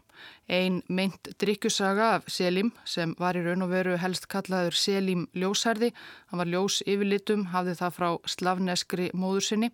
Ein 0.51 0.81
meint 0.87 1.29
drikkjusaga 1.39 2.09
af 2.17 2.27
Selim 2.27 2.73
sem 2.85 3.15
var 3.19 3.39
í 3.39 3.43
raun 3.45 3.63
og 3.65 3.71
veru 3.71 3.95
helst 3.97 4.27
kallaður 4.31 4.75
Selim 4.75 5.27
ljósherði. 5.33 5.93
Hann 6.31 6.43
var 6.43 6.51
ljós 6.51 6.81
yfirlitum, 6.83 7.47
hafði 7.55 7.77
það 7.79 7.95
frá 7.99 8.09
slavneskri 8.35 9.09
móður 9.15 9.47
sinni 9.47 9.71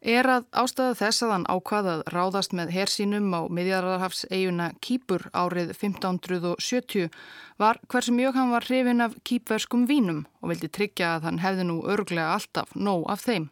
er 0.00 0.28
að 0.30 0.46
ástæða 0.54 0.94
þess 0.98 1.24
að 1.24 1.32
hann 1.34 1.46
ákvaðað 1.50 2.02
ráðast 2.14 2.54
með 2.54 2.72
hersínum 2.76 3.34
á 3.34 3.40
miðjararhafs 3.50 4.26
eiguna 4.30 4.70
Kýpur 4.84 5.26
árið 5.34 5.74
1570 5.74 7.10
var 7.58 7.80
hversu 7.90 8.14
mjög 8.14 8.38
hann 8.38 8.54
var 8.54 8.66
hrifin 8.68 9.02
af 9.02 9.16
kýpverskum 9.26 9.86
vínum 9.90 10.26
og 10.40 10.52
vildi 10.52 10.70
tryggja 10.70 11.16
að 11.16 11.28
hann 11.28 11.42
hefði 11.42 11.66
nú 11.66 11.80
örglega 11.82 12.34
alltaf 12.36 12.74
nóg 12.74 13.08
af 13.10 13.26
þeim. 13.26 13.50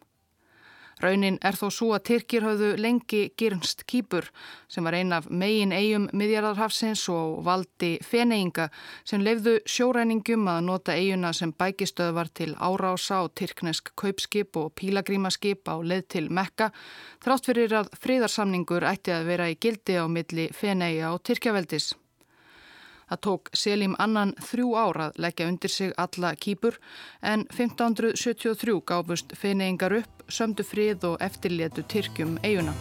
Raunin 1.03 1.37
er 1.45 1.57
þó 1.57 1.67
svo 1.73 1.89
að 1.93 2.05
Tyrkir 2.09 2.45
hafðu 2.45 2.69
lengi 2.81 3.19
gyrnst 3.37 3.83
kýpur 3.89 4.29
sem 4.71 4.87
var 4.87 4.97
ein 4.97 5.13
af 5.13 5.27
megin 5.29 5.75
eigum 5.75 6.07
miðjarðarhafsins 6.17 7.03
og 7.13 7.43
valdi 7.45 7.91
feneinga 8.01 8.69
sem 9.05 9.21
lefðu 9.21 9.59
sjóræningum 9.69 10.49
að 10.49 10.63
nota 10.71 10.95
eiguna 10.97 11.33
sem 11.37 11.53
bækistöð 11.53 12.15
var 12.17 12.33
til 12.33 12.55
árása 12.55 13.21
og 13.27 13.35
tyrknesk 13.37 13.93
kaupskip 13.99 14.57
og 14.57 14.73
pílagrímaskip 14.79 15.69
á 15.69 15.75
leð 15.83 16.07
til 16.15 16.25
Mekka 16.33 16.71
þrátt 17.21 17.51
fyrir 17.51 17.77
að 17.83 17.93
fríðarsamningur 18.01 18.89
ætti 18.89 19.13
að 19.13 19.29
vera 19.29 19.51
í 19.53 19.59
gildi 19.61 20.01
á 20.01 20.05
milli 20.09 20.49
feneiga 20.53 21.13
og 21.13 21.21
Tyrkjaveldis. 21.27 21.93
Það 23.07 23.19
tók 23.23 23.49
Selim 23.55 23.95
annan 24.03 24.33
þrjú 24.43 24.73
ár 24.75 24.97
að 25.05 25.19
leggja 25.23 25.47
undir 25.47 25.71
sig 25.71 25.93
alla 25.97 26.33
kýpur 26.35 26.75
en 27.23 27.45
1573 27.47 28.81
gáfust 28.83 29.31
feineingar 29.39 29.95
upp, 30.01 30.25
sömdu 30.27 30.65
frið 30.67 31.07
og 31.13 31.21
eftirlétu 31.23 31.85
Tyrkjum 31.87 32.35
eiguna. 32.43 32.75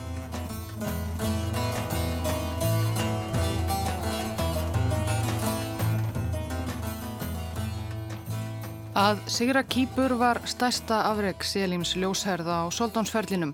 Að 8.96 9.18
Sigra 9.28 9.60
Kýpur 9.60 10.14
var 10.16 10.38
stærsta 10.48 11.02
afreg 11.10 11.42
Selims 11.44 11.90
ljósherða 12.00 12.64
á 12.64 12.72
soldánsferlinum. 12.72 13.52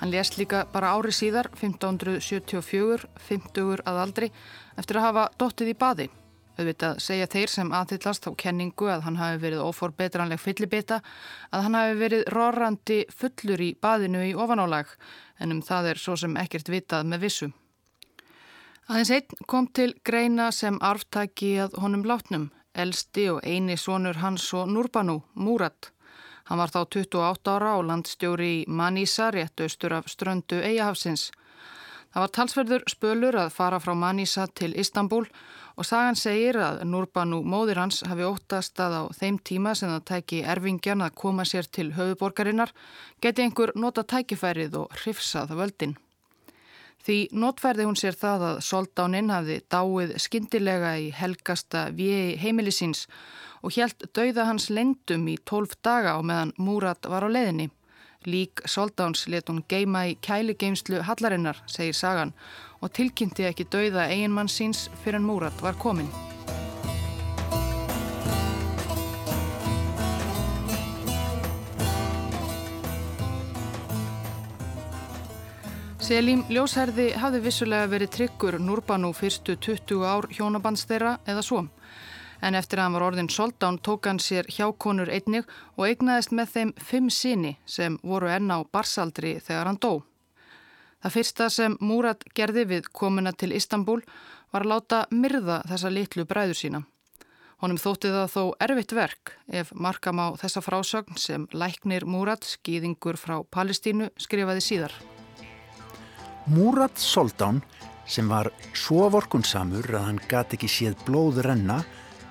Hann 0.00 0.10
lést 0.10 0.34
líka 0.40 0.64
bara 0.72 0.90
ári 0.98 1.14
síðar, 1.14 1.46
1574, 1.54 3.06
50 3.28 3.84
að 3.86 4.00
aldri, 4.02 4.28
eftir 4.76 4.98
að 4.98 5.08
hafa 5.08 5.28
dóttið 5.38 5.72
í 5.72 5.78
baði. 5.78 6.08
Auðvitað 6.52 6.98
segja 7.00 7.26
þeir 7.32 7.48
sem 7.48 7.70
aðhyllast 7.72 8.26
á 8.28 8.30
kenningu 8.36 8.90
að 8.92 9.06
hann 9.06 9.16
hafi 9.16 9.40
verið 9.40 9.64
óforbetranleg 9.64 10.40
fyllibita, 10.40 11.00
að 11.48 11.64
hann 11.64 11.78
hafi 11.78 11.94
verið 12.02 12.24
rorrandi 12.34 12.98
fullur 13.08 13.62
í 13.64 13.70
baðinu 13.80 14.26
í 14.28 14.34
ofanálag, 14.36 14.92
en 15.40 15.56
um 15.56 15.62
það 15.64 15.92
er 15.94 16.02
svo 16.02 16.16
sem 16.20 16.36
ekkert 16.36 16.68
vitað 16.68 17.08
með 17.08 17.24
vissu. 17.24 17.48
Aðeins 18.90 19.12
einn 19.16 19.46
kom 19.48 19.70
til 19.72 19.94
greina 20.04 20.50
sem 20.52 20.76
arftaki 20.84 21.54
að 21.64 21.78
honum 21.80 22.04
látnum, 22.04 22.50
elsti 22.74 23.28
og 23.32 23.40
eini 23.46 23.78
sonur 23.80 24.20
hans 24.20 24.48
og 24.52 24.68
Núrbanu, 24.68 25.22
Múrat. 25.34 25.92
Hann 26.50 26.58
var 26.58 26.72
þá 26.74 26.82
28 26.84 27.52
ára 27.54 27.76
og 27.78 27.86
landstjóri 27.88 28.50
í 28.58 28.64
Manisa, 28.68 29.30
rétt 29.30 29.62
austur 29.62 29.94
af 29.96 30.10
ströndu 30.10 30.58
Eyjahafsins. 30.60 31.30
Það 32.12 32.22
var 32.22 32.32
talsverður 32.36 32.82
spölur 32.92 33.36
að 33.40 33.54
fara 33.54 33.80
frá 33.80 33.94
Manisa 33.96 34.44
til 34.52 34.74
Istanbul 34.76 35.24
og 35.80 35.86
sagan 35.88 36.18
segir 36.20 36.58
að 36.60 36.82
Núrbanu 36.84 37.40
móðir 37.40 37.80
hans 37.80 38.02
hafi 38.04 38.26
óttast 38.28 38.80
að 38.84 38.98
á 39.00 39.02
þeim 39.16 39.38
tíma 39.40 39.72
sem 39.78 39.88
það 39.88 40.04
tæki 40.10 40.42
erfingjan 40.54 41.04
að 41.06 41.16
koma 41.22 41.46
sér 41.48 41.70
til 41.72 41.88
höfuborgarinnar 41.96 42.74
geti 43.24 43.46
einhver 43.46 43.72
nota 43.80 44.04
tækifærið 44.04 44.76
og 44.82 44.96
hrifsað 45.00 45.56
völdin. 45.56 45.96
Því 47.02 47.16
notfærði 47.34 47.88
hún 47.88 47.98
sér 47.98 48.14
það 48.14 48.44
að 48.50 48.58
soldáninn 48.68 49.32
hafi 49.32 49.62
dáið 49.72 50.12
skindilega 50.22 50.92
í 51.00 51.08
helgasta 51.16 51.88
við 51.96 52.36
heimilisins 52.44 53.06
og 53.64 53.72
hjælt 53.74 54.04
dauða 54.14 54.50
hans 54.52 54.68
lendum 54.70 55.24
í 55.32 55.38
tólf 55.48 55.74
daga 55.82 56.14
á 56.14 56.20
meðan 56.20 56.52
Múrat 56.60 57.08
var 57.08 57.24
á 57.26 57.28
leðinni. 57.32 57.72
Lík 58.26 58.62
Soldáns 58.66 59.26
let 59.28 59.48
hún 59.50 59.62
geima 59.68 60.04
í 60.06 60.16
kæligeimslu 60.22 61.02
Hallarinnar, 61.06 61.58
segir 61.66 61.96
sagan, 61.96 62.32
og 62.80 62.92
tilkynnti 62.96 63.46
ekki 63.48 63.66
dauða 63.70 64.08
eiginmann 64.10 64.50
síns 64.50 64.88
fyrir 65.02 65.18
en 65.20 65.26
Múrat 65.26 65.62
var 65.62 65.74
komin. 65.78 66.10
Selim 76.02 76.42
Ljósherði 76.50 77.12
hafði 77.16 77.44
vissulega 77.44 77.86
verið 77.88 78.10
tryggur 78.16 78.58
Núrbanu 78.60 79.12
fyrstu 79.14 79.54
20 79.56 80.02
ár 80.04 80.26
hjónabands 80.34 80.82
þeirra 80.90 81.18
eða 81.30 81.44
svo 81.46 81.62
en 82.42 82.58
eftir 82.58 82.80
að 82.80 82.88
hann 82.88 82.96
var 82.96 83.06
orðin 83.08 83.30
soldán 83.30 83.78
tók 83.78 84.08
hann 84.10 84.20
sér 84.20 84.48
hjákonur 84.50 85.10
einnig 85.10 85.48
og 85.76 85.86
eignaðist 85.86 86.34
með 86.34 86.54
þeim 86.54 86.72
fimm 86.78 87.10
síni 87.10 87.56
sem 87.66 87.98
voru 88.02 88.30
enna 88.32 88.58
á 88.58 88.60
barsaldri 88.66 89.38
þegar 89.40 89.70
hann 89.70 89.80
dó. 89.82 90.02
Það 91.02 91.14
fyrsta 91.16 91.48
sem 91.50 91.76
Múrat 91.80 92.22
gerði 92.34 92.64
við 92.76 92.88
komuna 92.94 93.32
til 93.34 93.52
Istanbul 93.54 94.00
var 94.52 94.66
að 94.66 94.72
láta 94.74 95.04
myrða 95.10 95.62
þessa 95.70 95.90
litlu 95.90 96.26
bræður 96.28 96.58
sína. 96.58 96.82
Honum 97.62 97.78
þótti 97.78 98.10
það 98.10 98.30
þó 98.34 98.42
erfitt 98.66 98.92
verk 98.94 99.32
ef 99.46 99.70
markam 99.78 100.18
á 100.18 100.34
þessa 100.38 100.62
frásögn 100.66 101.18
sem 101.18 101.46
læknir 101.54 102.06
Múrat, 102.10 102.42
skýðingur 102.42 103.18
frá 103.18 103.36
Palestínu, 103.54 104.10
skrifaði 104.18 104.64
síðar. 104.66 104.94
Múrat 106.50 106.98
Soldán 106.98 107.62
sem 108.06 108.26
var 108.26 108.50
svo 108.74 109.06
vorkunsamur 109.14 109.86
að 109.94 110.08
hann 110.08 110.18
gati 110.28 110.58
ekki 110.58 110.70
séð 110.70 110.98
blóð 111.06 111.38
renna 111.46 111.78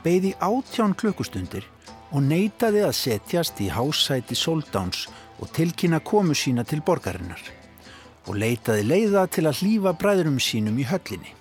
beigði 0.03 0.33
átján 0.39 0.95
klukkustundir 0.97 1.65
og 2.11 2.23
neytaði 2.27 2.83
að 2.85 2.97
setjast 2.97 3.59
í 3.63 3.69
hásæti 3.71 4.35
Soldáns 4.35 5.07
og 5.39 5.51
tilkynna 5.55 6.01
komu 6.03 6.35
sína 6.37 6.65
til 6.67 6.81
borgarinnar 6.85 7.41
og 8.27 8.37
leitaði 8.37 8.85
leiða 8.85 9.25
til 9.33 9.47
að 9.49 9.61
hlýfa 9.61 9.95
bræðurum 9.97 10.37
sínum 10.39 10.77
í 10.77 10.85
höllinni. 10.85 11.33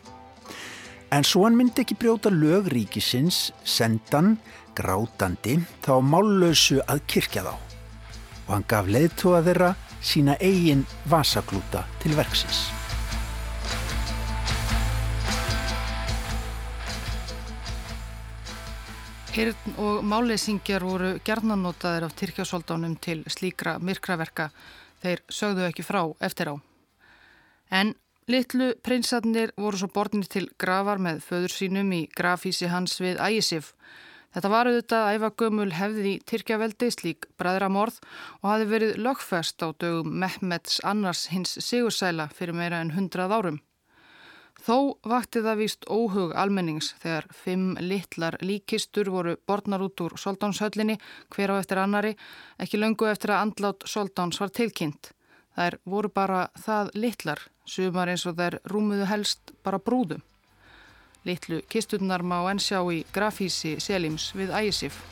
En 1.10 1.26
svo 1.26 1.44
hann 1.44 1.58
myndi 1.58 1.82
ekki 1.82 1.98
brjóta 1.98 2.30
lögríkisins, 2.30 3.50
sendan, 3.66 4.36
grátandi, 4.78 5.58
þá 5.82 5.98
mállösu 6.06 6.80
að 6.86 7.04
kirkja 7.10 7.44
þá 7.48 7.54
og 7.54 8.52
hann 8.56 8.66
gaf 8.70 8.90
leiðtóa 8.90 9.44
þeirra 9.46 9.74
sína 10.02 10.38
eigin 10.42 10.86
vasaklúta 11.10 11.84
til 12.02 12.16
verksins. 12.18 12.79
Hirn 19.30 19.76
og 19.78 20.00
máleysingjar 20.10 20.82
voru 20.82 21.10
gerðnanótaðir 21.22 22.02
af 22.08 22.14
Tyrkjasóldánum 22.18 22.96
til 22.98 23.20
slíkra 23.30 23.76
myrkraverka 23.78 24.48
þeir 25.04 25.22
sögðu 25.30 25.68
ekki 25.68 25.84
frá 25.86 26.00
eftir 26.26 26.50
á. 26.50 26.54
En 27.70 27.92
litlu 28.26 28.72
prinsarnir 28.82 29.52
voru 29.54 29.78
svo 29.78 29.90
borðinir 29.94 30.26
til 30.34 30.48
gravar 30.58 30.98
með 30.98 31.22
föður 31.28 31.54
sínum 31.54 31.94
í 31.94 32.02
grafísi 32.10 32.72
hans 32.74 32.98
við 32.98 33.22
Ægisif. 33.22 33.70
Þetta 34.34 34.50
var 34.50 34.72
auðvitað 34.72 35.14
æfa 35.14 35.32
gömul 35.44 35.70
hefði 35.78 36.10
í 36.10 36.18
Tyrkjaveldi 36.26 36.90
slík 36.98 37.30
bræðramorð 37.38 38.02
og 38.42 38.50
hafi 38.50 38.70
verið 38.74 38.98
lögfest 38.98 39.62
á 39.62 39.70
dögum 39.70 40.10
Mehmets 40.10 40.82
annars 40.82 41.28
hins 41.30 41.54
sigursæla 41.62 42.32
fyrir 42.34 42.58
meira 42.58 42.82
en 42.82 42.96
hundrað 42.98 43.38
árum. 43.38 43.62
Þó 44.70 45.00
vakti 45.02 45.40
það 45.42 45.56
víst 45.58 45.86
óhug 45.90 46.30
almennings 46.38 46.92
þegar 47.02 47.24
fimm 47.34 47.72
litlar 47.82 48.36
líkistur 48.38 49.08
voru 49.10 49.32
borðnar 49.50 49.82
út 49.82 49.98
úr 50.04 50.14
soldánshöllinni 50.14 50.94
hver 51.34 51.50
á 51.50 51.54
eftir 51.58 51.80
annari, 51.82 52.12
ekki 52.54 52.78
löngu 52.78 53.08
eftir 53.10 53.32
að 53.34 53.42
andlát 53.48 53.88
soldáns 53.90 54.38
var 54.38 54.54
tilkynnt. 54.54 55.10
Þær 55.58 55.80
voru 55.90 56.14
bara 56.14 56.44
það 56.54 56.94
litlar, 57.02 57.42
sumar 57.66 58.14
eins 58.14 58.28
og 58.30 58.38
þær 58.38 58.60
rúmuðu 58.70 59.10
helst 59.10 59.50
bara 59.66 59.82
brúðum. 59.82 60.22
Litlu 61.26 61.64
kisturnar 61.66 62.22
má 62.22 62.38
ennsjá 62.52 62.78
í 62.94 63.02
grafísi 63.10 63.74
Selims 63.82 64.30
við 64.38 64.54
Ægisif. 64.54 65.02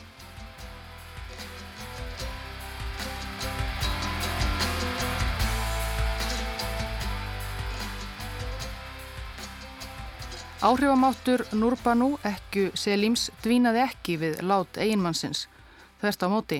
Áhrifamáttur 10.59 11.45
Nurbanu, 11.55 12.17
ekku 12.27 12.65
Selims, 12.75 13.29
dvínaði 13.39 13.79
ekki 13.79 14.17
við 14.19 14.41
lát 14.43 14.75
eiginmannsins. 14.75 15.45
Þvert 16.01 16.25
á 16.25 16.27
móti. 16.27 16.57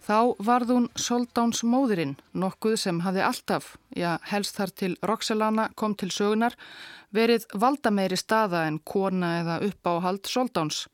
Þá 0.00 0.40
varð 0.40 0.72
hún 0.72 0.86
Soldáns 0.96 1.60
móðurinn, 1.60 2.14
nokkuð 2.32 2.78
sem 2.80 3.02
hafði 3.04 3.20
alltaf, 3.26 3.74
já 3.92 4.14
helst 4.30 4.56
þar 4.56 4.72
til 4.72 4.96
Roxelana 5.04 5.66
kom 5.76 5.98
til 6.00 6.08
sögunar, 6.08 6.56
verið 7.12 7.44
valdameiri 7.52 8.16
staða 8.16 8.64
en 8.70 8.80
kona 8.88 9.34
eða 9.42 9.58
uppáhald 9.68 10.24
Soldáns. 10.24 10.86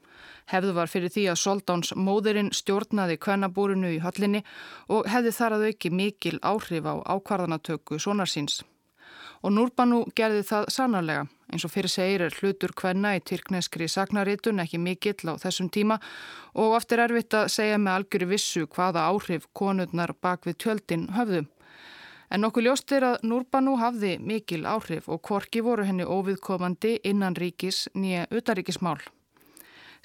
Hefðu 0.50 0.74
var 0.80 0.90
fyrir 0.90 1.14
því 1.14 1.28
að 1.30 1.40
Soldáns 1.44 1.94
móðurinn 1.94 2.50
stjórnaði 2.50 3.20
kvennabúrinu 3.22 3.94
í 3.94 4.02
höllinni 4.02 4.42
og 4.90 5.06
hefði 5.14 5.36
þar 5.38 5.60
að 5.60 5.70
auki 5.70 5.94
mikil 5.94 6.42
áhrif 6.42 6.90
á 6.90 6.94
ákvarðanatöku 7.06 8.02
sonarsins. 8.02 8.64
Og 9.46 9.54
Nurbanu 9.54 10.02
gerði 10.18 10.42
það 10.50 10.70
sannarlega. 10.74 11.28
Eins 11.52 11.64
og 11.66 11.70
fyrir 11.70 11.90
segir 11.90 12.24
er 12.26 12.34
hlutur 12.40 12.72
hvenna 12.74 13.12
í 13.14 13.22
tyrkneskri 13.22 13.86
sagnaritun 13.88 14.62
ekki 14.64 14.80
mikill 14.82 15.30
á 15.30 15.38
þessum 15.38 15.68
tíma 15.70 16.00
og 16.58 16.74
oft 16.78 16.92
er 16.92 17.04
erfitt 17.06 17.36
að 17.38 17.52
segja 17.54 17.78
með 17.78 17.98
algjöru 18.00 18.30
vissu 18.32 18.66
hvaða 18.66 19.06
áhrif 19.12 19.46
konurnar 19.54 20.14
bak 20.20 20.48
við 20.48 20.58
tjöldin 20.64 21.06
höfðu. 21.14 21.44
En 22.30 22.42
nokkuð 22.42 22.66
ljóst 22.66 22.92
er 22.96 23.06
að 23.12 23.26
Núrbanu 23.30 23.76
hafði 23.78 24.16
mikil 24.18 24.64
áhrif 24.66 25.06
og 25.06 25.22
korki 25.22 25.62
voru 25.62 25.86
henni 25.86 26.02
óviðkomandi 26.02 26.96
innan 27.06 27.38
ríkis 27.38 27.86
nýja 27.94 28.26
utaríkismál. 28.34 28.98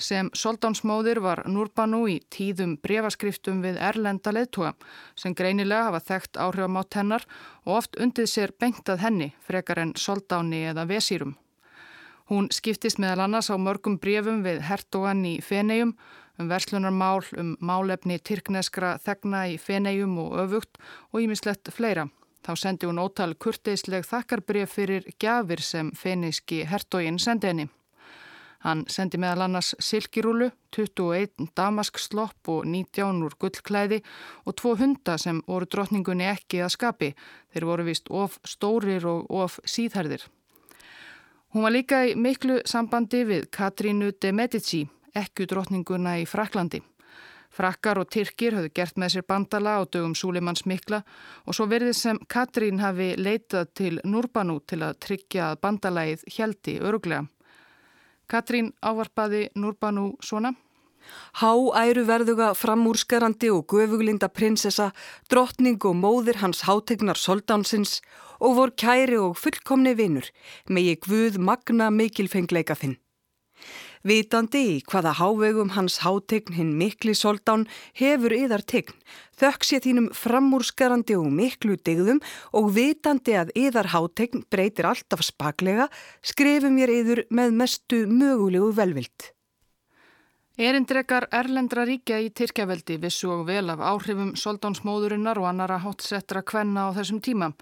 Sem 0.02 0.32
soldánsmóðir 0.34 1.20
var 1.22 1.44
Núrbanu 1.46 2.08
í 2.10 2.16
tíðum 2.34 2.74
brefaskriftum 2.82 3.60
við 3.62 3.76
Erlenda 3.78 4.32
leðtúa 4.34 4.72
sem 5.20 5.36
greinilega 5.38 5.92
hafa 5.92 6.00
þekkt 6.08 6.40
áhrifamátt 6.42 6.98
hennar 6.98 7.26
og 7.68 7.76
oft 7.76 8.00
undið 8.02 8.32
sér 8.32 8.54
bengtað 8.58 9.04
henni 9.04 9.28
frekar 9.46 9.84
en 9.84 9.92
soldáni 9.94 10.64
eða 10.72 10.88
vesýrum. 10.90 11.36
Hún 12.32 12.48
skiptist 12.50 12.98
meðal 12.98 13.28
annars 13.28 13.52
á 13.54 13.56
mörgum 13.62 14.00
brefum 14.02 14.42
við 14.42 14.64
hertogan 14.66 15.22
í 15.28 15.36
Fenegjum 15.46 15.94
um 16.40 16.50
verslunarmál, 16.50 17.22
um 17.38 17.52
málefni 17.62 18.18
tyrkneskra 18.18 18.96
þegna 19.06 19.44
í 19.54 19.60
Fenegjum 19.62 20.16
og 20.24 20.40
öfugt 20.46 20.80
og 21.12 21.22
ímislegt 21.22 21.70
fleira. 21.76 22.08
Þá 22.42 22.56
sendi 22.58 22.90
hún 22.90 23.04
ótal 23.04 23.36
kurteisleg 23.38 24.08
þakkarbref 24.08 24.74
fyrir 24.80 25.06
gjafir 25.22 25.62
sem 25.62 25.92
feneiski 25.94 26.64
hertogin 26.66 27.22
sendi 27.22 27.52
henni. 27.52 27.68
Hann 28.62 28.84
sendi 28.92 29.18
meðal 29.18 29.48
annars 29.48 29.72
silkirúlu, 29.82 30.52
21 30.76 31.48
damasksllopp 31.58 32.50
og 32.54 32.68
19 32.70 33.24
úr 33.26 33.34
gullklæði 33.42 34.02
og 34.46 34.58
tvo 34.62 34.76
hunda 34.78 35.18
sem 35.18 35.42
voru 35.48 35.66
drotningunni 35.66 36.28
ekki 36.30 36.62
að 36.62 36.76
skapi. 36.76 37.10
Þeir 37.54 37.66
voru 37.72 37.88
vist 37.90 38.12
of 38.14 38.38
stórir 38.46 39.08
og 39.10 39.26
of 39.34 39.58
síðherðir. 39.66 40.28
Hún 41.52 41.66
var 41.66 41.74
líka 41.74 42.06
í 42.08 42.14
miklu 42.16 42.62
sambandi 42.70 43.26
við 43.28 43.50
Katrínu 43.52 44.14
de 44.22 44.32
Medici, 44.32 44.86
ekku 45.18 45.50
drotninguna 45.50 46.20
í 46.22 46.30
Fraklandi. 46.30 46.84
Frakkar 47.52 48.00
og 48.00 48.08
Tyrkir 48.14 48.56
höfðu 48.56 48.72
gert 48.78 48.96
með 49.02 49.18
sér 49.18 49.26
bandala 49.28 49.74
á 49.76 49.82
dögum 49.84 50.14
Súlimanns 50.16 50.64
mikla 50.70 51.02
og 51.44 51.58
svo 51.58 51.68
verðið 51.68 51.98
sem 51.98 52.22
Katrín 52.32 52.80
hafi 52.80 53.12
leitað 53.20 53.74
til 53.76 53.98
Núrbanu 54.08 54.62
til 54.64 54.80
að 54.86 55.02
tryggja 55.04 55.50
að 55.50 55.60
bandalagið 55.66 56.24
heldi 56.38 56.78
öruglega. 56.80 57.26
Katrín 58.32 58.72
ávarpaði 58.80 59.50
Núrbanu 59.60 60.14
svona. 60.24 60.54
Há 61.42 61.52
æru 61.82 62.06
verðuga 62.08 62.52
framúrskarandi 62.56 63.50
og 63.52 63.66
göfuglinda 63.74 64.30
prinsessa, 64.32 64.92
drottning 65.30 65.82
og 65.90 65.98
móðir 66.00 66.40
hans 66.44 66.64
hátegnar 66.68 67.20
soldánsins 67.20 68.00
og 68.40 68.56
vor 68.58 68.72
kæri 68.78 69.18
og 69.20 69.36
fullkomni 69.40 69.96
vinnur, 69.98 70.28
megi 70.70 70.96
Guð 71.04 71.40
magna 71.42 71.90
mikilfengleika 71.92 72.78
þinn. 72.78 72.96
Vitandi 74.02 74.62
í 74.66 74.78
hvaða 74.90 75.12
hávegum 75.20 75.76
hans 75.76 76.00
hátegn 76.02 76.56
hinn 76.58 76.72
mikli 76.80 77.14
soldán 77.14 77.68
hefur 78.00 78.34
yðar 78.34 78.64
tegn, 78.66 78.96
þökk 79.38 79.68
sé 79.68 79.78
þínum 79.84 80.08
framúrskarandi 80.18 81.18
og 81.20 81.28
miklu 81.30 81.78
digðum 81.78 82.22
og 82.58 82.72
vitandi 82.74 83.36
að 83.38 83.54
yðar 83.62 83.92
hátegn 83.94 84.48
breytir 84.50 84.90
alltaf 84.90 85.22
spaklega, 85.28 85.86
skrifum 86.26 86.82
ég 86.82 86.96
yður 86.96 87.24
með 87.30 87.54
mestu 87.62 88.02
mögulegu 88.10 88.74
velvilt. 88.82 89.30
Erindrekar 90.62 91.30
Erlendra 91.32 91.86
ríkja 91.88 92.18
í 92.22 92.28
Tyrkjaveldi 92.36 92.98
vissu 93.02 93.30
og 93.32 93.46
vel 93.48 93.70
af 93.72 93.80
áhrifum 93.82 94.34
soldánsmóðurinnar 94.38 95.40
og 95.40 95.48
annara 95.48 95.78
hátsettra 95.82 96.42
kvenna 96.44 96.90
á 96.90 96.96
þessum 96.98 97.22
tíma. 97.24 97.54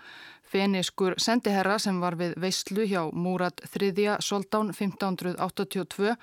Feniskur 0.50 1.14
sendiherra 1.22 1.78
sem 1.78 2.00
var 2.02 2.16
við 2.18 2.34
veistlu 2.42 2.88
hjá 2.90 3.04
Múrat 3.14 3.62
III. 3.70 4.16
Soldán 4.26 4.72
1582 4.74 6.16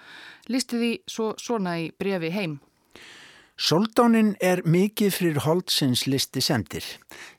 lísti 0.50 0.80
því 0.80 0.92
svo 1.06 1.34
svona 1.38 1.76
í 1.78 1.92
brefi 1.94 2.32
heim. 2.34 2.56
Soldánin 3.56 4.34
er 4.44 4.60
mikið 4.68 5.14
fyrir 5.14 5.38
Holtsins 5.46 6.02
listi 6.10 6.42
sendir 6.44 6.84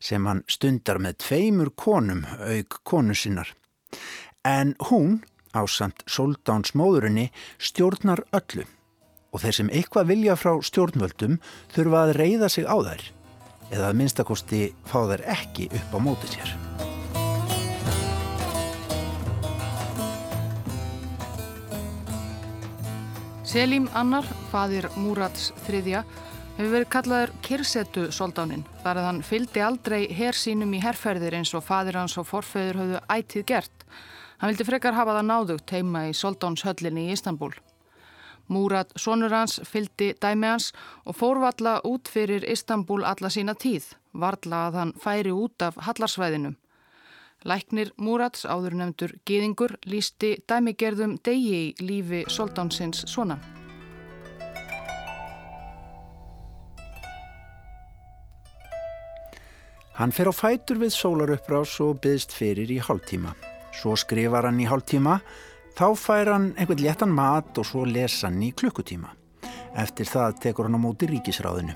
sem 0.01 0.25
hann 0.25 0.41
stundar 0.49 0.97
með 0.97 1.19
tveimur 1.25 1.69
konum 1.77 2.23
auk 2.25 2.79
konu 2.87 3.13
sinnar. 3.13 3.51
En 4.41 4.73
hún, 4.89 5.19
ásamt 5.53 6.01
Soldánsmóðurinni, 6.09 7.27
stjórnar 7.59 8.23
öllu 8.31 8.65
og 9.29 9.43
þeir 9.43 9.59
sem 9.59 9.69
eitthvað 9.69 10.09
vilja 10.15 10.39
frá 10.39 10.55
stjórnvöldum 10.63 11.37
þurfa 11.75 12.07
að 12.07 12.15
reyða 12.17 12.49
sig 12.49 12.65
á 12.65 12.77
þær 12.79 13.05
eða 13.71 13.89
að 13.89 13.99
minnstakosti 13.99 14.61
fá 14.87 14.99
þær 15.11 15.23
ekki 15.33 15.67
upp 15.73 15.95
á 15.95 15.99
móti 16.03 16.31
sér. 16.31 16.55
Selim 23.47 23.87
Annar, 23.95 24.27
fadir 24.51 24.89
Múrats 24.99 25.53
þriðja, 25.65 26.01
hefur 26.57 26.73
verið 26.73 26.89
kallaður 26.91 27.31
Kirsetu 27.45 28.03
soldánin 28.11 28.65
þar 28.83 28.99
að 28.99 29.07
hann 29.07 29.21
fyldi 29.23 29.63
aldrei 29.63 30.01
hér 30.13 30.35
sínum 30.35 30.73
í 30.75 30.81
herrferðir 30.83 31.37
eins 31.39 31.53
og 31.55 31.63
fadir 31.63 31.95
hans 31.95 32.17
og 32.19 32.27
forfeyður 32.27 32.81
höfðu 32.81 33.01
ætið 33.15 33.47
gert. 33.53 33.87
Hann 34.37 34.51
vildi 34.51 34.67
frekar 34.67 34.97
hafa 34.97 35.15
það 35.17 35.29
náðugt 35.31 35.73
heima 35.73 36.03
í 36.09 36.13
soldánshöllinni 36.17 37.07
í 37.07 37.15
Istanbul. 37.15 37.53
Múrat 38.47 38.93
sonur 38.95 39.33
hans 39.35 39.59
fyldi 39.67 40.13
dæmi 40.21 40.47
hans 40.47 40.71
og 41.05 41.17
fórvalla 41.19 41.81
út 41.83 42.07
fyrir 42.07 42.45
Istanbul 42.47 43.03
alla 43.03 43.29
sína 43.29 43.55
tíð, 43.55 43.91
varla 44.13 44.67
að 44.67 44.79
hann 44.79 44.93
færi 45.03 45.33
út 45.35 45.61
af 45.61 45.75
hallarsvæðinum. 45.87 46.55
Læknir 47.45 47.91
Múrats 48.01 48.47
áður 48.47 48.77
nefndur 48.79 49.13
Gýðingur 49.27 49.75
lísti 49.85 50.37
dæmigerðum 50.49 51.17
degi 51.23 51.59
í 51.59 51.75
lífi 51.83 52.23
soldánsins 52.31 53.03
svona. 53.11 53.37
Hann 59.97 60.13
fer 60.13 60.29
á 60.29 60.33
fætur 60.33 60.77
við 60.77 60.93
sólarupprás 60.93 61.79
og 61.81 61.99
byðst 62.03 62.33
fyrir 62.37 62.69
í 62.69 62.77
hálftíma. 62.77 63.31
Svo 63.73 63.95
skrifar 63.97 64.45
hann 64.45 64.59
í 64.61 64.67
hálftíma 64.69 65.19
Þá 65.77 65.91
fær 65.93 66.31
hann 66.33 66.45
einhvern 66.57 66.81
léttan 66.81 67.11
mat 67.13 67.57
og 67.61 67.65
svo 67.69 67.83
lesa 67.85 68.31
hann 68.31 68.41
í 68.41 68.49
klukkutíma. 68.57 69.11
Eftir 69.77 70.09
það 70.09 70.39
tekur 70.47 70.65
hann 70.65 70.77
á 70.77 70.81
móti 70.81 71.05
ríkisráðinu. 71.05 71.75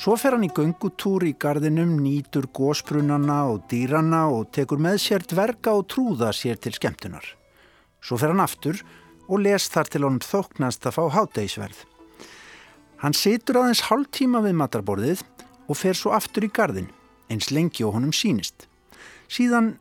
Svo 0.00 0.16
fer 0.16 0.32
hann 0.32 0.46
í 0.46 0.52
göngutúr 0.52 1.26
í 1.28 1.34
gardinum, 1.36 1.98
nýtur 2.00 2.48
gósbrunana 2.56 3.42
og 3.52 3.66
dýrana 3.68 4.24
og 4.32 4.48
tekur 4.56 4.80
með 4.80 4.96
sér 5.04 5.28
dverga 5.28 5.76
og 5.76 5.84
trúða 5.92 6.32
sér 6.32 6.56
til 6.56 6.72
skemmtunar. 6.78 7.28
Svo 8.00 8.16
fer 8.16 8.32
hann 8.32 8.40
aftur 8.40 8.80
og 9.28 9.44
les 9.44 9.68
þar 9.68 9.92
til 9.92 10.04
honum 10.08 10.24
þóknast 10.24 10.88
að 10.88 10.96
fá 10.96 11.04
hátdeisverð. 11.18 11.84
Hann 13.04 13.12
situr 13.12 13.60
aðeins 13.60 13.84
hálf 13.90 14.08
tíma 14.16 14.40
við 14.40 14.56
matarborðið 14.64 15.24
og 15.68 15.76
fer 15.76 15.92
svo 15.92 16.16
aftur 16.16 16.48
í 16.48 16.52
gardin, 16.52 16.88
eins 17.28 17.52
lengi 17.52 17.84
og 17.84 17.98
honum 17.98 18.16
sínist. 18.16 18.64
Síðan 19.28 19.74